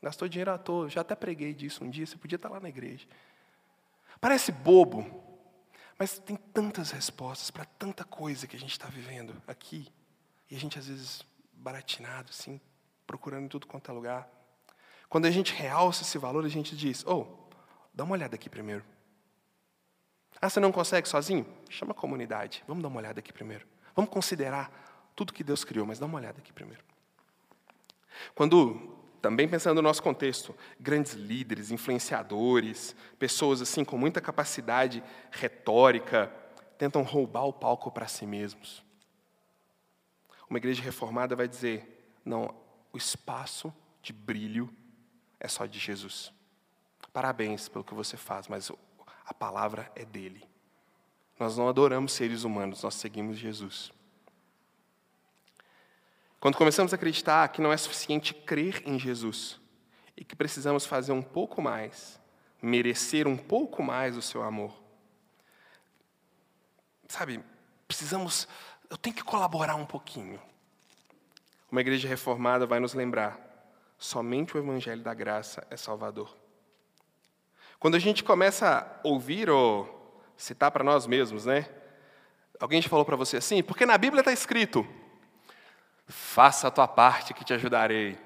Gastou 0.03 0.29
dinheiro 0.29 0.51
à 0.51 0.59
toa. 0.59 0.89
Já 0.89 1.01
até 1.01 1.15
preguei 1.15 1.55
disso 1.55 1.85
um 1.85 1.91
dia, 1.91 2.07
você 2.07 2.17
podia 2.17 2.37
estar 2.37 2.49
lá 2.49 2.61
na 2.61 2.69
igreja. 2.69 3.07
Parece 4.21 4.53
bobo, 4.53 5.05
mas 5.99 6.19
tem 6.19 6.37
tantas 6.37 6.91
respostas 6.91 7.51
para 7.51 7.65
tanta 7.65 8.05
coisa 8.05 8.47
que 8.47 8.57
a 8.57 8.59
gente 8.59 8.73
está 8.73 8.89
vivendo 8.89 9.43
aqui. 9.47 9.93
E 10.51 10.57
a 10.57 10.59
gente, 10.59 10.79
às 10.79 10.87
vezes, 10.87 11.25
baratinado, 11.53 12.31
assim, 12.31 12.61
procurando 13.07 13.45
em 13.45 13.49
tudo 13.49 13.67
quanto 13.67 13.91
é 13.91 13.95
lugar. 13.95 14.29
Quando 15.09 15.27
a 15.27 15.31
gente 15.31 15.53
realça 15.53 16.03
esse 16.03 16.19
valor, 16.19 16.45
a 16.45 16.49
gente 16.49 16.77
diz: 16.77 17.05
Oh, 17.07 17.27
dá 17.93 18.05
uma 18.05 18.13
olhada 18.13 18.37
aqui 18.37 18.49
primeiro. 18.49 18.85
Ah, 20.41 20.51
você 20.51 20.61
não 20.61 20.71
consegue 20.71 21.09
sozinho? 21.09 21.47
Chama 21.69 21.93
a 21.93 21.95
comunidade. 21.95 22.63
Vamos 22.69 22.83
dar 22.83 22.89
uma 22.89 22.99
olhada 22.99 23.21
aqui 23.21 23.33
primeiro. 23.33 23.67
Vamos 23.95 24.11
considerar 24.11 24.71
tudo 25.15 25.33
que 25.33 25.43
Deus 25.43 25.65
criou, 25.65 25.87
mas 25.87 25.99
dá 25.99 26.05
uma 26.05 26.19
olhada 26.19 26.39
aqui 26.39 26.53
primeiro. 26.53 26.85
Quando 28.35 28.96
também 29.27 29.49
pensando 29.49 29.75
no 29.79 29.83
nosso 29.83 30.01
contexto, 30.05 30.55
grandes 30.79 31.15
líderes, 31.15 31.73
influenciadores, 31.73 32.95
pessoas 33.19 33.61
assim 33.61 33.85
com 33.85 33.99
muita 33.99 34.21
capacidade 34.21 35.03
retórica, 35.33 36.33
tentam 36.79 37.03
roubar 37.03 37.45
o 37.45 37.53
palco 37.53 37.91
para 37.91 38.07
si 38.07 38.25
mesmos. 38.25 38.85
Uma 40.49 40.59
igreja 40.59 40.81
reformada 40.81 41.35
vai 41.35 41.49
dizer: 41.49 42.09
não, 42.25 42.55
o 42.93 42.97
espaço 42.97 43.75
de 44.01 44.13
brilho 44.13 44.73
é 45.41 45.49
só 45.49 45.67
de 45.67 45.81
Jesus. 45.81 46.33
Parabéns 47.13 47.69
pelo 47.69 47.83
que 47.83 47.95
você 47.95 48.17
faz, 48.17 48.47
mas 48.47 48.71
a 49.25 49.35
palavra 49.35 49.91
é 49.97 50.05
dele. 50.05 50.49
Nós 51.37 51.59
não 51.59 51.69
adoramos 51.69 52.13
seres 52.13 52.45
humanos, 52.45 52.85
nós 52.85 52.95
seguimos 52.95 53.37
Jesus. 53.39 53.93
Quando 56.41 56.57
começamos 56.57 56.93
a 56.93 56.97
acreditar 56.97 57.49
que 57.49 57.61
não 57.61 57.73
é 57.73 57.77
suficiente 57.77 58.35
crer 58.35 58.83
em 58.87 58.99
Jesus 58.99 59.59
e 60.17 60.25
que 60.25 60.37
precisamos 60.37 60.87
fazer 60.87 61.13
um 61.13 61.23
pouco 61.23 61.63
mais, 61.63 62.21
merecer 62.61 63.27
um 63.27 63.37
pouco 63.37 63.83
mais 63.83 64.17
o 64.17 64.23
seu 64.23 64.43
amor. 64.43 64.73
Sabe, 67.09 67.41
precisamos, 67.87 68.49
eu 68.91 68.97
tenho 68.97 69.15
que 69.15 69.23
colaborar 69.23 69.77
um 69.77 69.87
pouquinho. 69.87 70.41
Uma 71.71 71.81
igreja 71.81 72.09
reformada 72.09 72.67
vai 72.67 72.81
nos 72.81 72.95
lembrar: 72.95 73.39
somente 73.99 74.57
o 74.57 74.59
Evangelho 74.59 75.03
da 75.03 75.15
Graça 75.15 75.67
é 75.71 75.77
Salvador. 75.77 76.37
Quando 77.79 77.95
a 77.95 77.99
gente 77.99 78.25
começa 78.25 78.79
a 78.79 79.07
ouvir 79.07 79.51
ou 79.51 80.25
citar 80.37 80.71
para 80.71 80.85
nós 80.85 81.07
mesmos, 81.07 81.47
né? 81.47 81.69
Alguém 82.59 82.81
já 82.81 82.89
falou 82.89 83.05
para 83.05 83.17
você 83.17 83.37
assim? 83.37 83.63
Porque 83.63 83.85
na 83.85 83.99
Bíblia 83.99 84.21
está 84.21 84.33
escrito: 84.33 84.87
faça 86.07 86.69
a 86.69 86.71
tua 86.71 86.87
parte 86.87 87.35
que 87.35 87.45
te 87.45 87.53
ajudarei. 87.53 88.19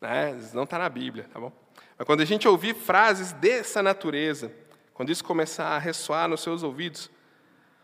Né? 0.00 0.38
Não 0.52 0.64
está 0.64 0.78
na 0.78 0.88
Bíblia, 0.88 1.28
tá 1.32 1.40
bom? 1.40 1.52
Mas 1.96 2.06
quando 2.06 2.20
a 2.20 2.24
gente 2.24 2.46
ouvir 2.46 2.74
frases 2.74 3.32
dessa 3.32 3.82
natureza, 3.82 4.52
quando 4.92 5.10
isso 5.10 5.24
começar 5.24 5.68
a 5.68 5.78
ressoar 5.78 6.28
nos 6.28 6.40
seus 6.40 6.62
ouvidos, 6.62 7.10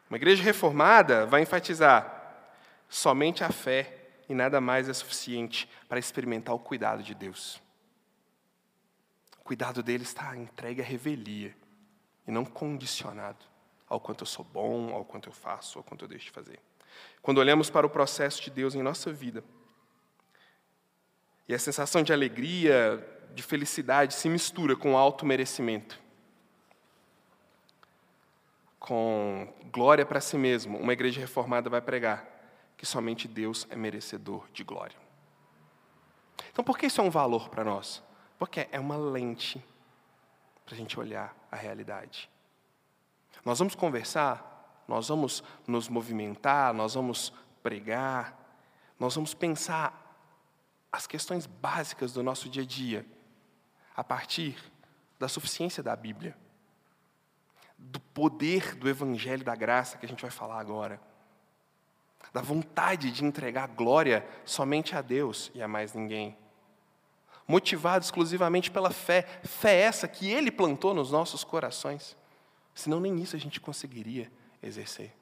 uma 0.09 0.17
igreja 0.17 0.43
reformada 0.43 1.27
vai 1.27 1.43
enfatizar 1.43 2.19
somente 2.89 3.45
a 3.45 3.51
fé 3.51 3.97
e 4.29 4.35
nada 4.35 4.61
mais 4.61 4.89
é 4.89 4.93
suficiente 4.93 5.69
para 5.89 5.99
experimentar 5.99 6.55
o 6.55 6.59
cuidado 6.59 7.03
de 7.03 7.15
Deus. 7.15 7.61
O 9.41 9.45
cuidado 9.45 9.83
dele 9.83 10.05
está 10.05 10.37
entregue 10.37 10.81
à 10.81 10.85
revelia 10.85 11.55
e 12.27 12.31
não 12.31 12.45
condicionado 12.45 13.50
ao 13.91 13.99
quanto 14.01 14.23
eu 14.23 14.27
sou 14.27 14.45
bom, 14.45 14.95
ao 14.95 15.05
quanto 15.05 15.29
eu 15.29 15.33
faço, 15.33 15.79
ao 15.79 15.85
quanto 15.85 16.05
eu 16.05 16.09
deixo 16.09 16.27
de 16.27 16.31
fazer. 16.31 16.61
Quando 17.21 17.39
olhamos 17.39 17.69
para 17.69 17.87
o 17.87 17.91
processo 17.91 18.41
de 18.41 18.51
Deus 18.51 18.75
em 18.75 18.83
nossa 18.83 19.13
vida, 19.13 19.45
e 21.49 21.53
a 21.55 21.59
sensação 21.59 22.01
de 22.01 22.13
alegria, 22.13 23.05
de 23.35 23.43
felicidade 23.43 24.15
se 24.15 24.29
mistura 24.29 24.77
com 24.77 24.97
auto-merecimento, 24.97 26.01
com 28.79 29.53
glória 29.73 30.07
para 30.07 30.21
si 30.21 30.39
mesmo, 30.39 30.79
uma 30.79 30.93
igreja 30.93 31.21
reformada 31.21 31.69
vai 31.69 31.81
pregar 31.81 32.25
que 32.77 32.87
somente 32.87 33.27
Deus 33.27 33.67
é 33.69 33.77
merecedor 33.77 34.49
de 34.53 34.63
glória. 34.63 34.97
Então, 36.51 36.65
por 36.65 36.79
que 36.79 36.87
isso 36.87 37.01
é 37.01 37.05
um 37.05 37.11
valor 37.11 37.49
para 37.49 37.65
nós? 37.65 38.03
Porque 38.39 38.69
é 38.71 38.81
uma 38.81 38.97
lente 38.97 39.63
para 40.65 40.75
a 40.75 40.79
gente 40.79 40.99
olhar 40.99 41.37
a 41.51 41.57
realidade. 41.57 42.31
Nós 43.45 43.59
vamos 43.59 43.75
conversar 43.75 44.51
nós 44.91 45.07
vamos 45.07 45.45
nos 45.69 45.89
movimentar, 45.89 46.75
nós 46.75 46.95
vamos 46.95 47.33
pregar, 47.63 48.37
nós 48.99 49.15
vamos 49.15 49.33
pensar 49.33 49.97
as 50.91 51.07
questões 51.07 51.47
básicas 51.47 52.13
do 52.13 52.25
nosso 52.25 52.49
dia 52.49 52.65
a 52.65 52.67
dia 52.67 53.07
a 53.97 54.03
partir 54.03 54.59
da 55.17 55.29
suficiência 55.29 55.81
da 55.81 55.95
Bíblia, 55.95 56.37
do 57.79 58.01
poder 58.01 58.75
do 58.75 58.89
Evangelho 58.89 59.45
da 59.45 59.55
graça 59.55 59.97
que 59.97 60.07
a 60.07 60.09
gente 60.09 60.23
vai 60.23 60.31
falar 60.31 60.59
agora, 60.59 61.01
da 62.33 62.43
vontade 62.43 63.13
de 63.13 63.25
entregar 63.25 63.69
glória 63.69 64.27
somente 64.45 64.97
a 64.97 65.01
Deus 65.01 65.53
e 65.55 65.63
a 65.63 65.69
mais 65.69 65.95
ninguém. 65.95 66.37
Motivado 67.47 68.05
exclusivamente 68.05 68.73
pela 68.73 68.91
fé, 68.91 69.23
fé 69.45 69.83
essa 69.83 70.09
que 70.09 70.29
Ele 70.29 70.51
plantou 70.51 70.93
nos 70.93 71.13
nossos 71.13 71.45
corações, 71.45 72.17
senão 72.81 73.01
nem 73.01 73.21
isso 73.21 73.37
a 73.37 73.39
gente 73.39 73.61
conseguiria 73.61 74.31
exercer. 74.63 75.13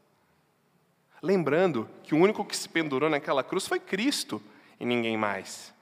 Lembrando 1.23 1.89
que 2.05 2.15
o 2.15 2.19
único 2.19 2.45
que 2.45 2.57
se 2.57 2.69
pendurou 2.69 3.11
naquela 3.11 3.43
cruz 3.43 3.67
foi 3.67 3.81
Cristo 3.81 4.43
e 4.79 4.87
ninguém 4.87 5.17
mais. 5.17 5.75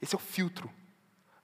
Esse 0.00 0.14
é 0.14 0.18
o 0.18 0.20
filtro, 0.20 0.70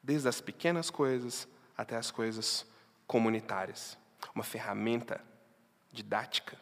desde 0.03 0.29
as 0.29 0.41
pequenas 0.41 0.89
coisas 0.89 1.49
até 1.77 1.97
as 1.97 2.11
coisas 2.11 2.65
comunitárias. 3.07 3.99
Uma 4.35 4.45
ferramenta 4.45 5.21
didática 5.93 6.59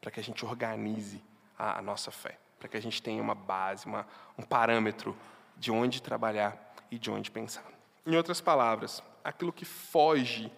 para 0.00 0.10
que 0.10 0.20
a 0.20 0.22
gente 0.22 0.44
organize 0.44 1.22
a, 1.58 1.78
a 1.78 1.82
nossa 1.82 2.10
fé, 2.10 2.38
para 2.58 2.68
que 2.68 2.76
a 2.76 2.82
gente 2.82 3.02
tenha 3.02 3.22
uma 3.22 3.34
base, 3.34 3.86
uma, 3.86 4.06
um 4.36 4.42
parâmetro 4.42 5.16
de 5.56 5.70
onde 5.70 6.02
trabalhar 6.02 6.74
e 6.90 6.98
de 6.98 7.10
onde 7.10 7.30
pensar. 7.30 7.64
Em 8.04 8.16
outras 8.16 8.40
palavras, 8.40 9.02
aquilo 9.24 9.52
que 9.52 9.64
foge 9.64 10.52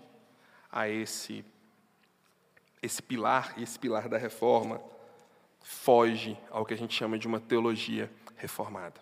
a 0.75 0.89
esse 0.89 1.45
esse 2.83 3.01
pilar, 3.01 3.55
esse 3.57 3.79
pilar 3.79 4.11
da 4.11 4.19
reforma, 4.19 4.79
foge 5.63 6.37
ao 6.51 6.67
que 6.67 6.75
a 6.75 6.77
gente 6.77 6.95
chama 6.95 7.19
de 7.19 7.27
uma 7.27 7.41
teologia 7.41 8.13
reformada. 8.37 9.01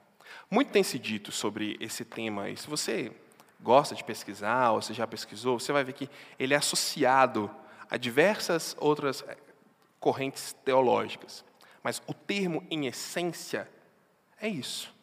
Muito 0.49 0.71
tem 0.71 0.85
se 0.85 1.01
dito 1.01 1.33
sobre 1.33 1.77
esse 1.81 2.05
tema, 2.05 2.49
e 2.49 2.57
se 2.57 2.69
você 2.69 3.11
gosta 3.61 3.93
de 3.97 4.05
pesquisar, 4.05 4.71
ou 4.71 4.81
você 4.81 4.95
já 4.95 5.05
pesquisou, 5.05 5.59
você 5.59 5.73
vai 5.73 5.83
ver 5.83 5.95
que 5.95 6.09
ele 6.39 6.55
é 6.55 6.57
associado 6.57 7.51
a 7.91 7.97
diversas 7.97 8.77
outras 8.79 9.25
eh, 9.27 9.37
correntes 9.99 10.53
teológicas. 10.65 11.45
Mas 11.83 12.01
o 12.07 12.15
termo, 12.15 12.65
em 12.71 12.87
essência, 12.87 13.69
é 14.41 14.47
isso. 14.47 14.95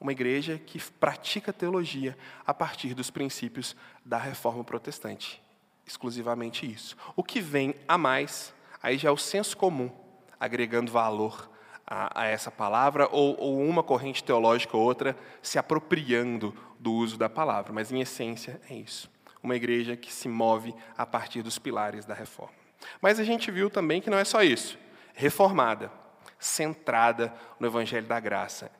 Uma 0.00 0.12
igreja 0.12 0.58
que 0.58 0.80
pratica 0.92 1.52
teologia 1.52 2.16
a 2.46 2.54
partir 2.54 2.94
dos 2.94 3.10
princípios 3.10 3.76
da 4.02 4.16
reforma 4.16 4.64
protestante 4.64 5.43
exclusivamente 5.86 6.70
isso. 6.70 6.96
O 7.14 7.22
que 7.22 7.40
vem 7.40 7.74
a 7.86 7.98
mais, 7.98 8.54
aí 8.82 8.96
já 8.98 9.08
é 9.08 9.12
o 9.12 9.16
senso 9.16 9.56
comum, 9.56 9.90
agregando 10.38 10.90
valor 10.90 11.50
a, 11.86 12.22
a 12.22 12.26
essa 12.26 12.50
palavra, 12.50 13.08
ou, 13.10 13.38
ou, 13.38 13.60
uma 13.60 13.82
corrente 13.82 14.24
teológica 14.24 14.76
ou 14.76 14.82
outra 14.82 15.16
se 15.42 15.58
apropriando 15.58 16.54
do 16.78 16.92
uso 16.92 17.16
da 17.16 17.28
palavra. 17.28 17.72
Mas, 17.72 17.92
em 17.92 18.00
essência, 18.00 18.60
é 18.68 18.74
isso. 18.74 19.10
Uma 19.42 19.56
igreja 19.56 19.96
que 19.96 20.12
se 20.12 20.28
move 20.28 20.74
a 20.96 21.04
partir 21.04 21.42
dos 21.42 21.58
pilares 21.58 22.04
da 22.04 22.14
reforma. 22.14 22.54
Mas 23.00 23.18
a 23.18 23.24
gente 23.24 23.50
viu 23.50 23.68
também 23.68 24.00
que 24.00 24.10
não 24.10 24.18
é 24.18 24.24
só 24.24 24.42
isso. 24.42 24.78
Reformada, 25.14 25.90
centrada 26.38 27.32
no 27.60 27.66
Evangelho 27.66 28.06
da 28.06 28.18
Graça. 28.18 28.70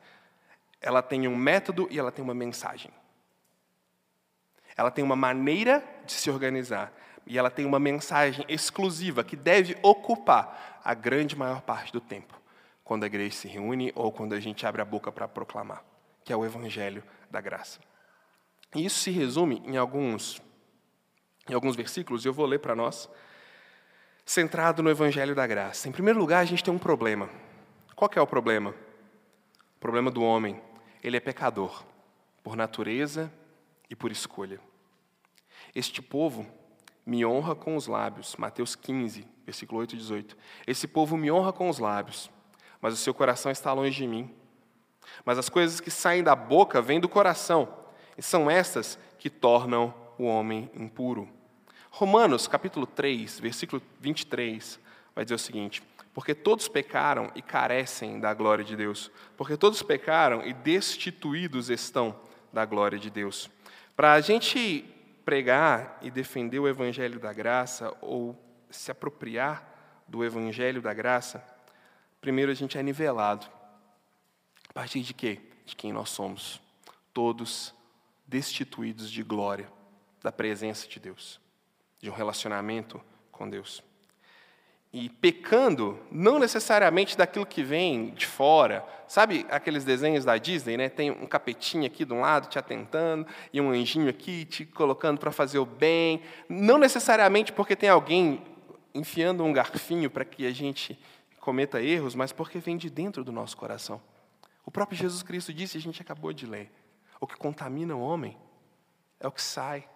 Ela 0.81 1.01
tem 1.01 1.27
um 1.27 1.35
método 1.35 1.87
e 1.91 1.99
ela 1.99 2.11
tem 2.11 2.23
uma 2.23 2.33
mensagem. 2.33 2.91
Ela 4.77 4.91
tem 4.91 5.03
uma 5.03 5.15
maneira 5.15 5.83
de 6.05 6.13
se 6.13 6.29
organizar 6.29 6.91
e 7.25 7.37
ela 7.37 7.49
tem 7.49 7.65
uma 7.65 7.79
mensagem 7.79 8.45
exclusiva 8.47 9.23
que 9.23 9.35
deve 9.35 9.77
ocupar 9.81 10.79
a 10.83 10.93
grande 10.93 11.35
maior 11.35 11.61
parte 11.61 11.91
do 11.91 11.99
tempo, 11.99 12.39
quando 12.83 13.03
a 13.03 13.07
igreja 13.07 13.35
se 13.35 13.47
reúne 13.47 13.91
ou 13.95 14.11
quando 14.11 14.33
a 14.33 14.39
gente 14.39 14.65
abre 14.65 14.81
a 14.81 14.85
boca 14.85 15.11
para 15.11 15.27
proclamar, 15.27 15.83
que 16.23 16.31
é 16.31 16.35
o 16.35 16.45
evangelho 16.45 17.03
da 17.31 17.41
graça. 17.41 17.79
E 18.75 18.85
isso 18.85 18.99
se 18.99 19.11
resume 19.11 19.61
em 19.65 19.77
alguns 19.77 20.41
em 21.47 21.53
alguns 21.53 21.75
versículos, 21.75 22.25
eu 22.25 22.33
vou 22.33 22.47
ler 22.47 22.57
para 22.57 22.75
nós, 22.75 23.07
centrado 24.25 24.81
no 24.81 24.89
evangelho 24.89 25.35
da 25.35 25.45
graça. 25.45 25.87
Em 25.87 25.91
primeiro 25.91 26.19
lugar, 26.19 26.39
a 26.39 26.45
gente 26.45 26.63
tem 26.63 26.73
um 26.73 26.79
problema. 26.79 27.29
Qual 27.95 28.09
é 28.15 28.19
o 28.19 28.25
problema? 28.25 28.71
O 29.75 29.79
problema 29.79 30.09
do 30.09 30.23
homem. 30.23 30.59
Ele 31.03 31.17
é 31.17 31.19
pecador, 31.19 31.85
por 32.43 32.55
natureza 32.55 33.31
e 33.89 33.95
por 33.95 34.11
escolha. 34.11 34.59
Este 35.73 36.01
povo 36.01 36.45
me 37.05 37.25
honra 37.25 37.55
com 37.55 37.75
os 37.75 37.87
lábios. 37.87 38.35
Mateus 38.37 38.75
15, 38.75 39.27
versículo 39.45 39.81
8 39.81 39.95
e 39.95 39.97
18. 39.97 40.37
Esse 40.65 40.87
povo 40.87 41.15
me 41.15 41.31
honra 41.31 41.53
com 41.53 41.69
os 41.69 41.79
lábios, 41.79 42.31
mas 42.81 42.93
o 42.93 42.97
seu 42.97 43.13
coração 43.13 43.51
está 43.51 43.71
longe 43.73 43.95
de 43.95 44.07
mim. 44.07 44.33
Mas 45.23 45.37
as 45.37 45.49
coisas 45.49 45.79
que 45.79 45.91
saem 45.91 46.23
da 46.23 46.35
boca 46.35 46.81
vêm 46.81 46.99
do 46.99 47.07
coração, 47.07 47.67
e 48.17 48.21
são 48.21 48.49
estas 48.49 48.97
que 49.19 49.29
tornam 49.29 49.93
o 50.17 50.23
homem 50.23 50.69
impuro. 50.73 51.29
Romanos, 51.91 52.47
capítulo 52.47 52.85
3, 52.85 53.39
versículo 53.39 53.81
23, 53.99 54.79
vai 55.13 55.23
dizer 55.23 55.35
o 55.35 55.39
seguinte: 55.39 55.83
Porque 56.13 56.33
todos 56.33 56.67
pecaram 56.67 57.31
e 57.35 57.41
carecem 57.41 58.19
da 58.19 58.33
glória 58.33 58.63
de 58.63 58.75
Deus. 58.75 59.11
Porque 59.37 59.55
todos 59.55 59.81
pecaram 59.81 60.45
e 60.45 60.53
destituídos 60.53 61.69
estão 61.69 62.15
da 62.51 62.65
glória 62.65 62.97
de 62.97 63.09
Deus. 63.09 63.49
Para 63.95 64.13
a 64.13 64.21
gente 64.21 64.83
pregar 65.23 65.97
e 66.01 66.11
defender 66.11 66.59
o 66.59 66.67
Evangelho 66.67 67.19
da 67.19 67.31
graça, 67.31 67.95
ou 68.01 68.37
se 68.69 68.91
apropriar 68.91 70.03
do 70.07 70.23
Evangelho 70.23 70.81
da 70.81 70.93
graça, 70.93 71.43
primeiro 72.19 72.51
a 72.51 72.55
gente 72.55 72.77
é 72.77 72.83
nivelado. 72.83 73.47
A 74.69 74.73
partir 74.73 75.01
de 75.01 75.13
quê? 75.13 75.41
De 75.65 75.75
quem 75.75 75.93
nós 75.93 76.09
somos. 76.09 76.61
Todos 77.13 77.73
destituídos 78.27 79.09
de 79.09 79.23
glória, 79.23 79.71
da 80.21 80.31
presença 80.31 80.87
de 80.87 80.99
Deus, 80.99 81.39
de 81.99 82.09
um 82.09 82.13
relacionamento 82.13 83.01
com 83.31 83.49
Deus 83.49 83.81
e 84.97 85.09
pecando, 85.09 85.99
não 86.09 86.39
necessariamente 86.39 87.17
daquilo 87.17 87.45
que 87.45 87.61
vem 87.61 88.11
de 88.11 88.25
fora. 88.25 88.87
Sabe 89.09 89.45
aqueles 89.49 89.83
desenhos 89.83 90.23
da 90.23 90.37
Disney, 90.37 90.77
né? 90.77 90.87
Tem 90.87 91.11
um 91.11 91.27
capetinho 91.27 91.85
aqui 91.85 92.05
de 92.05 92.13
um 92.13 92.21
lado 92.21 92.47
te 92.47 92.57
atentando 92.57 93.27
e 93.51 93.59
um 93.59 93.71
anjinho 93.71 94.09
aqui 94.09 94.45
te 94.45 94.65
colocando 94.65 95.19
para 95.19 95.33
fazer 95.33 95.59
o 95.59 95.65
bem. 95.65 96.21
Não 96.47 96.77
necessariamente 96.77 97.51
porque 97.51 97.75
tem 97.75 97.89
alguém 97.89 98.41
enfiando 98.93 99.43
um 99.43 99.51
garfinho 99.51 100.09
para 100.09 100.23
que 100.23 100.47
a 100.47 100.51
gente 100.51 100.97
cometa 101.41 101.81
erros, 101.81 102.15
mas 102.15 102.31
porque 102.31 102.59
vem 102.59 102.77
de 102.77 102.89
dentro 102.89 103.21
do 103.21 103.33
nosso 103.33 103.57
coração. 103.57 104.01
O 104.65 104.71
próprio 104.71 104.97
Jesus 104.97 105.21
Cristo 105.21 105.53
disse, 105.53 105.77
a 105.77 105.81
gente 105.81 106.01
acabou 106.01 106.31
de 106.31 106.45
ler, 106.45 106.71
o 107.19 107.27
que 107.27 107.35
contamina 107.35 107.93
o 107.93 107.99
homem 107.99 108.37
é 109.19 109.27
o 109.27 109.31
que 109.31 109.41
sai, 109.41 109.89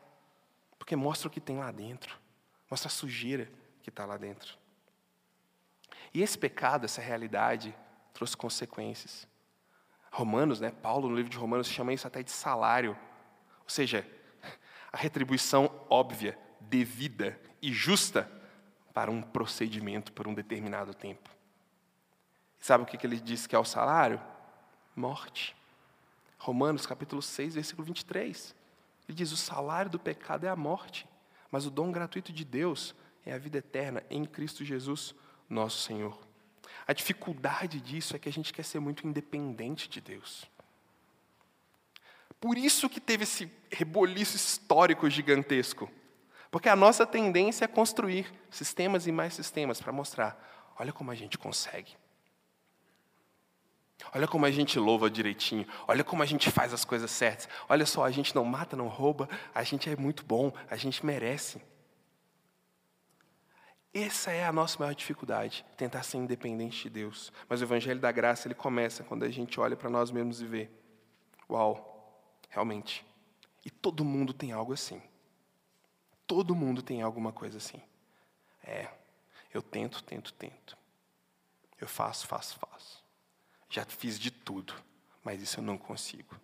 porque 0.77 0.97
mostra 0.97 1.29
o 1.29 1.31
que 1.31 1.39
tem 1.39 1.57
lá 1.57 1.71
dentro, 1.71 2.17
mostra 2.69 2.89
a 2.89 2.91
sujeira 2.91 3.49
que 3.81 3.89
está 3.89 4.05
lá 4.05 4.17
dentro. 4.17 4.58
E 6.13 6.21
esse 6.21 6.37
pecado, 6.37 6.85
essa 6.85 7.01
realidade, 7.01 7.75
trouxe 8.13 8.35
consequências. 8.35 9.27
Romanos, 10.11 10.59
né, 10.59 10.71
Paulo 10.71 11.09
no 11.09 11.15
livro 11.15 11.29
de 11.29 11.37
Romanos 11.37 11.67
chama 11.67 11.93
isso 11.93 12.07
até 12.07 12.23
de 12.23 12.31
salário. 12.31 12.97
Ou 13.63 13.69
seja, 13.69 14.05
a 14.91 14.97
retribuição 14.97 15.71
óbvia, 15.89 16.37
devida 16.59 17.39
e 17.61 17.71
justa 17.71 18.29
para 18.93 19.11
um 19.11 19.21
procedimento 19.21 20.11
por 20.11 20.27
um 20.27 20.33
determinado 20.33 20.93
tempo. 20.93 21.29
E 22.59 22.65
sabe 22.65 22.83
o 22.83 22.87
que 22.87 23.05
ele 23.05 23.19
diz 23.19 23.47
que 23.47 23.55
é 23.55 23.59
o 23.59 23.63
salário? 23.63 24.19
Morte. 24.95 25.55
Romanos 26.37 26.85
capítulo 26.85 27.21
6, 27.21 27.55
versículo 27.55 27.85
23. 27.85 28.55
Ele 29.07 29.15
diz: 29.15 29.31
o 29.31 29.37
salário 29.37 29.89
do 29.89 29.99
pecado 29.99 30.45
é 30.45 30.49
a 30.49 30.55
morte, 30.55 31.07
mas 31.51 31.65
o 31.65 31.71
dom 31.71 31.91
gratuito 31.91 32.33
de 32.33 32.43
Deus 32.43 32.95
é 33.25 33.33
a 33.33 33.37
vida 33.37 33.59
eterna 33.59 34.03
em 34.09 34.25
Cristo 34.25 34.65
Jesus, 34.65 35.15
nosso 35.49 35.81
Senhor. 35.81 36.17
A 36.87 36.93
dificuldade 36.93 37.79
disso 37.79 38.15
é 38.15 38.19
que 38.19 38.29
a 38.29 38.31
gente 38.31 38.53
quer 38.53 38.63
ser 38.63 38.79
muito 38.79 39.07
independente 39.07 39.87
de 39.87 40.01
Deus. 40.01 40.49
Por 42.39 42.57
isso 42.57 42.89
que 42.89 42.99
teve 42.99 43.23
esse 43.23 43.51
reboliço 43.71 44.35
histórico 44.35 45.09
gigantesco. 45.09 45.89
Porque 46.49 46.69
a 46.69 46.75
nossa 46.75 47.05
tendência 47.05 47.65
é 47.65 47.67
construir 47.67 48.31
sistemas 48.49 49.05
e 49.05 49.11
mais 49.11 49.33
sistemas 49.33 49.81
para 49.81 49.91
mostrar, 49.91 50.73
olha 50.79 50.91
como 50.91 51.11
a 51.11 51.15
gente 51.15 51.37
consegue. 51.37 51.95
Olha 54.13 54.27
como 54.27 54.45
a 54.45 54.51
gente 54.51 54.79
louva 54.79 55.09
direitinho. 55.09 55.67
Olha 55.87 56.03
como 56.03 56.23
a 56.23 56.25
gente 56.25 56.49
faz 56.49 56.73
as 56.73 56.85
coisas 56.85 57.11
certas. 57.11 57.47
Olha 57.67 57.85
só, 57.85 58.03
a 58.03 58.11
gente 58.11 58.33
não 58.33 58.45
mata, 58.45 58.75
não 58.75 58.87
rouba. 58.87 59.29
A 59.53 59.63
gente 59.63 59.89
é 59.89 59.95
muito 59.95 60.23
bom. 60.23 60.51
A 60.69 60.75
gente 60.75 61.05
merece. 61.05 61.61
Essa 63.93 64.31
é 64.31 64.45
a 64.45 64.51
nossa 64.51 64.77
maior 64.77 64.93
dificuldade, 64.93 65.65
tentar 65.75 66.03
ser 66.03 66.17
independente 66.17 66.83
de 66.83 66.89
Deus. 66.89 67.33
Mas 67.47 67.59
o 67.59 67.63
Evangelho 67.63 67.99
da 67.99 68.11
Graça, 68.11 68.47
ele 68.47 68.53
começa 68.53 69.03
quando 69.03 69.23
a 69.23 69.29
gente 69.29 69.59
olha 69.59 69.75
para 69.75 69.89
nós 69.89 70.11
mesmos 70.11 70.41
e 70.41 70.45
vê: 70.45 70.69
Uau, 71.49 72.39
realmente. 72.49 73.05
E 73.65 73.69
todo 73.71 74.05
mundo 74.05 74.31
tem 74.33 74.51
algo 74.51 74.73
assim. 74.73 75.01
Todo 76.27 76.55
mundo 76.55 76.83
tem 76.83 77.01
alguma 77.01 77.31
coisa 77.31 77.57
assim. 77.57 77.81
É, 78.63 78.87
eu 79.51 79.61
tento, 79.61 80.03
tento, 80.03 80.31
tento. 80.33 80.77
Eu 81.81 81.87
faço, 81.87 82.27
faço, 82.27 82.59
faço. 82.59 83.03
Já 83.69 83.83
fiz 83.85 84.19
de 84.19 84.29
tudo, 84.29 84.73
mas 85.23 85.41
isso 85.41 85.59
eu 85.59 85.63
não 85.63 85.77
consigo. 85.77 86.35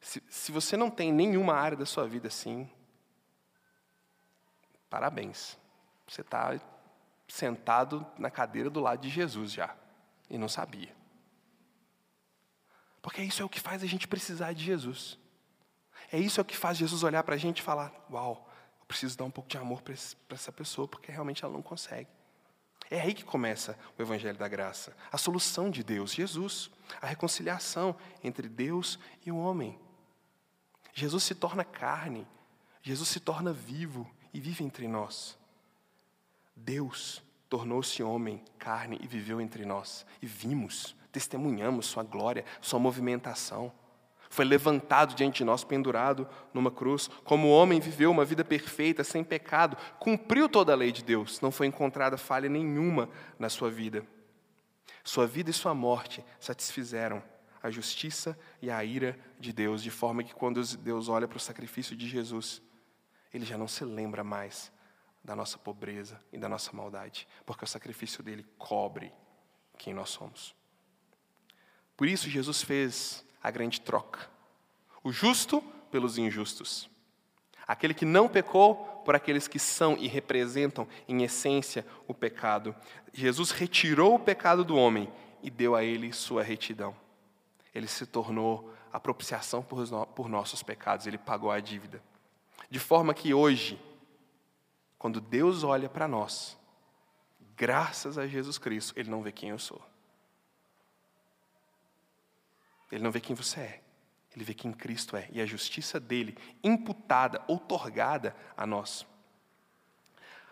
Se, 0.00 0.22
se 0.28 0.50
você 0.50 0.76
não 0.76 0.90
tem 0.90 1.12
nenhuma 1.12 1.54
área 1.54 1.76
da 1.76 1.86
sua 1.86 2.06
vida 2.08 2.28
assim, 2.28 2.68
parabéns. 4.88 5.58
Você 6.06 6.22
está 6.22 6.58
sentado 7.26 8.06
na 8.18 8.30
cadeira 8.30 8.70
do 8.70 8.80
lado 8.80 9.02
de 9.02 9.10
Jesus 9.10 9.52
já, 9.52 9.76
e 10.30 10.38
não 10.38 10.48
sabia. 10.48 10.94
Porque 13.02 13.22
isso 13.22 13.42
é 13.42 13.44
o 13.44 13.48
que 13.48 13.60
faz 13.60 13.82
a 13.82 13.86
gente 13.86 14.08
precisar 14.08 14.52
de 14.52 14.64
Jesus. 14.64 15.18
É 16.10 16.18
isso 16.18 16.40
é 16.40 16.42
o 16.42 16.44
que 16.44 16.56
faz 16.56 16.78
Jesus 16.78 17.02
olhar 17.02 17.22
para 17.22 17.34
a 17.34 17.38
gente 17.38 17.58
e 17.58 17.62
falar: 17.62 17.92
Uau, 18.10 18.48
eu 18.80 18.86
preciso 18.86 19.16
dar 19.16 19.24
um 19.24 19.30
pouco 19.30 19.48
de 19.48 19.58
amor 19.58 19.82
para 19.82 19.94
essa 20.30 20.52
pessoa, 20.52 20.88
porque 20.88 21.12
realmente 21.12 21.44
ela 21.44 21.52
não 21.52 21.62
consegue. 21.62 22.08
É 22.90 23.00
aí 23.00 23.12
que 23.12 23.24
começa 23.24 23.78
o 23.98 24.02
Evangelho 24.02 24.38
da 24.38 24.48
Graça. 24.48 24.96
A 25.12 25.18
solução 25.18 25.70
de 25.70 25.84
Deus, 25.84 26.12
Jesus. 26.12 26.70
A 27.02 27.06
reconciliação 27.06 27.94
entre 28.24 28.48
Deus 28.48 28.98
e 29.26 29.30
o 29.30 29.36
homem. 29.36 29.78
Jesus 30.94 31.24
se 31.24 31.34
torna 31.34 31.64
carne. 31.64 32.26
Jesus 32.82 33.10
se 33.10 33.20
torna 33.20 33.52
vivo 33.52 34.10
e 34.32 34.40
vive 34.40 34.64
entre 34.64 34.86
nós. 34.86 35.38
Deus 36.54 37.22
tornou-se 37.48 38.02
homem, 38.02 38.42
carne 38.58 38.98
e 39.02 39.06
viveu 39.06 39.40
entre 39.40 39.64
nós. 39.64 40.04
E 40.20 40.26
vimos, 40.26 40.94
testemunhamos 41.10 41.86
Sua 41.86 42.02
glória, 42.02 42.44
Sua 42.60 42.78
movimentação. 42.78 43.72
Foi 44.30 44.44
levantado 44.44 45.14
diante 45.14 45.38
de 45.38 45.44
nós, 45.44 45.64
pendurado 45.64 46.28
numa 46.52 46.70
cruz. 46.70 47.08
Como 47.24 47.48
homem, 47.48 47.80
viveu 47.80 48.10
uma 48.10 48.24
vida 48.24 48.44
perfeita, 48.44 49.02
sem 49.02 49.24
pecado, 49.24 49.76
cumpriu 49.98 50.48
toda 50.48 50.72
a 50.72 50.76
lei 50.76 50.92
de 50.92 51.02
Deus, 51.02 51.40
não 51.40 51.50
foi 51.50 51.66
encontrada 51.66 52.18
falha 52.18 52.48
nenhuma 52.48 53.08
na 53.38 53.48
sua 53.48 53.70
vida. 53.70 54.06
Sua 55.02 55.26
vida 55.26 55.48
e 55.48 55.54
sua 55.54 55.74
morte 55.74 56.22
satisfizeram 56.38 57.22
a 57.62 57.70
justiça 57.70 58.38
e 58.60 58.70
a 58.70 58.84
ira 58.84 59.18
de 59.40 59.52
Deus, 59.52 59.82
de 59.82 59.90
forma 59.90 60.22
que 60.22 60.34
quando 60.34 60.62
Deus 60.76 61.08
olha 61.08 61.26
para 61.26 61.38
o 61.38 61.40
sacrifício 61.40 61.96
de 61.96 62.06
Jesus, 62.06 62.62
ele 63.32 63.44
já 63.44 63.58
não 63.58 63.68
se 63.68 63.84
lembra 63.84 64.24
mais 64.24 64.72
da 65.22 65.36
nossa 65.36 65.58
pobreza 65.58 66.20
e 66.32 66.38
da 66.38 66.48
nossa 66.48 66.72
maldade, 66.72 67.28
porque 67.44 67.64
o 67.64 67.68
sacrifício 67.68 68.22
dele 68.22 68.46
cobre 68.56 69.12
quem 69.76 69.92
nós 69.92 70.10
somos. 70.10 70.54
Por 71.96 72.08
isso, 72.08 72.30
Jesus 72.30 72.62
fez 72.62 73.24
a 73.42 73.50
grande 73.50 73.80
troca: 73.80 74.30
o 75.02 75.12
justo 75.12 75.60
pelos 75.90 76.16
injustos. 76.18 76.88
Aquele 77.66 77.92
que 77.92 78.06
não 78.06 78.28
pecou 78.28 78.76
por 79.04 79.14
aqueles 79.14 79.46
que 79.46 79.58
são 79.58 79.94
e 79.98 80.06
representam, 80.06 80.88
em 81.06 81.22
essência, 81.22 81.86
o 82.06 82.14
pecado. 82.14 82.74
Jesus 83.12 83.50
retirou 83.50 84.14
o 84.14 84.18
pecado 84.18 84.64
do 84.64 84.76
homem 84.76 85.12
e 85.42 85.50
deu 85.50 85.74
a 85.74 85.84
ele 85.84 86.12
sua 86.12 86.42
retidão. 86.42 86.96
Ele 87.74 87.86
se 87.86 88.06
tornou 88.06 88.72
a 88.90 88.98
propiciação 88.98 89.62
por 89.62 90.28
nossos 90.28 90.62
pecados, 90.62 91.06
ele 91.06 91.18
pagou 91.18 91.50
a 91.50 91.60
dívida. 91.60 92.02
De 92.70 92.78
forma 92.78 93.14
que 93.14 93.32
hoje, 93.32 93.80
quando 94.98 95.20
Deus 95.20 95.64
olha 95.64 95.88
para 95.88 96.06
nós, 96.06 96.58
graças 97.56 98.18
a 98.18 98.26
Jesus 98.26 98.58
Cristo, 98.58 98.92
Ele 98.96 99.10
não 99.10 99.22
vê 99.22 99.32
quem 99.32 99.50
eu 99.50 99.58
sou. 99.58 99.82
Ele 102.90 103.02
não 103.02 103.10
vê 103.10 103.20
quem 103.20 103.34
você 103.34 103.60
é. 103.60 103.82
Ele 104.34 104.44
vê 104.44 104.54
quem 104.54 104.72
Cristo 104.72 105.16
é 105.16 105.28
e 105.32 105.40
a 105.40 105.46
justiça 105.46 105.98
dele 105.98 106.36
imputada, 106.62 107.42
outorgada 107.48 108.36
a 108.56 108.66
nós. 108.66 109.06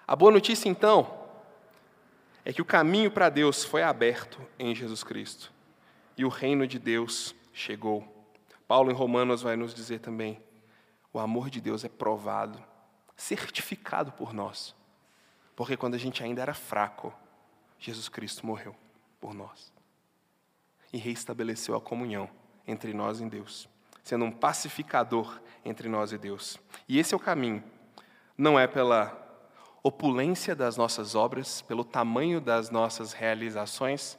A 0.07 0.17
boa 0.17 0.33
notícia, 0.33 0.69
então, 0.69 1.25
é 2.45 2.53
que 2.53 2.63
o 2.63 2.65
caminho 2.65 3.11
para 3.11 3.29
Deus 3.29 3.65
foi 3.65 3.83
aberto 3.83 4.41
em 4.59 4.75
Jesus 4.75 5.05
Cristo 5.05 5.53
e 6.17 6.25
o 6.25 6.29
reino 6.29 6.67
de 6.67 6.79
Deus 6.79 7.35
chegou. 7.53 8.07
Paulo, 8.67 8.91
em 8.91 8.95
Romanos, 8.95 9.43
vai 9.43 9.57
nos 9.57 9.75
dizer 9.75 10.01
também: 10.01 10.41
o 11.17 11.21
amor 11.21 11.49
de 11.49 11.63
Deus 11.63 11.83
é 11.83 11.89
provado, 11.89 12.63
certificado 13.17 14.13
por 14.13 14.35
nós, 14.35 14.77
porque 15.55 15.75
quando 15.75 15.95
a 15.95 15.99
gente 15.99 16.23
ainda 16.23 16.43
era 16.43 16.53
fraco, 16.53 17.11
Jesus 17.79 18.07
Cristo 18.09 18.45
morreu 18.45 18.77
por 19.19 19.33
nós 19.33 19.73
e 20.93 20.99
reestabeleceu 20.99 21.75
a 21.75 21.81
comunhão 21.81 22.29
entre 22.67 22.93
nós 22.93 23.21
e 23.23 23.25
Deus, 23.25 23.67
sendo 24.05 24.27
um 24.27 24.31
pacificador 24.31 25.41
entre 25.65 25.89
nós 25.89 26.13
e 26.13 26.19
Deus. 26.19 26.59
E 26.87 26.99
esse 26.99 27.15
é 27.15 27.17
o 27.17 27.21
caminho. 27.21 27.65
Não 28.37 28.59
é 28.59 28.67
pela 28.67 29.23
opulência 29.83 30.55
das 30.55 30.77
nossas 30.77 31.15
obras, 31.15 31.63
pelo 31.63 31.83
tamanho 31.83 32.43
das 32.43 32.69
nossas 32.69 33.15
realizações, 33.15 34.19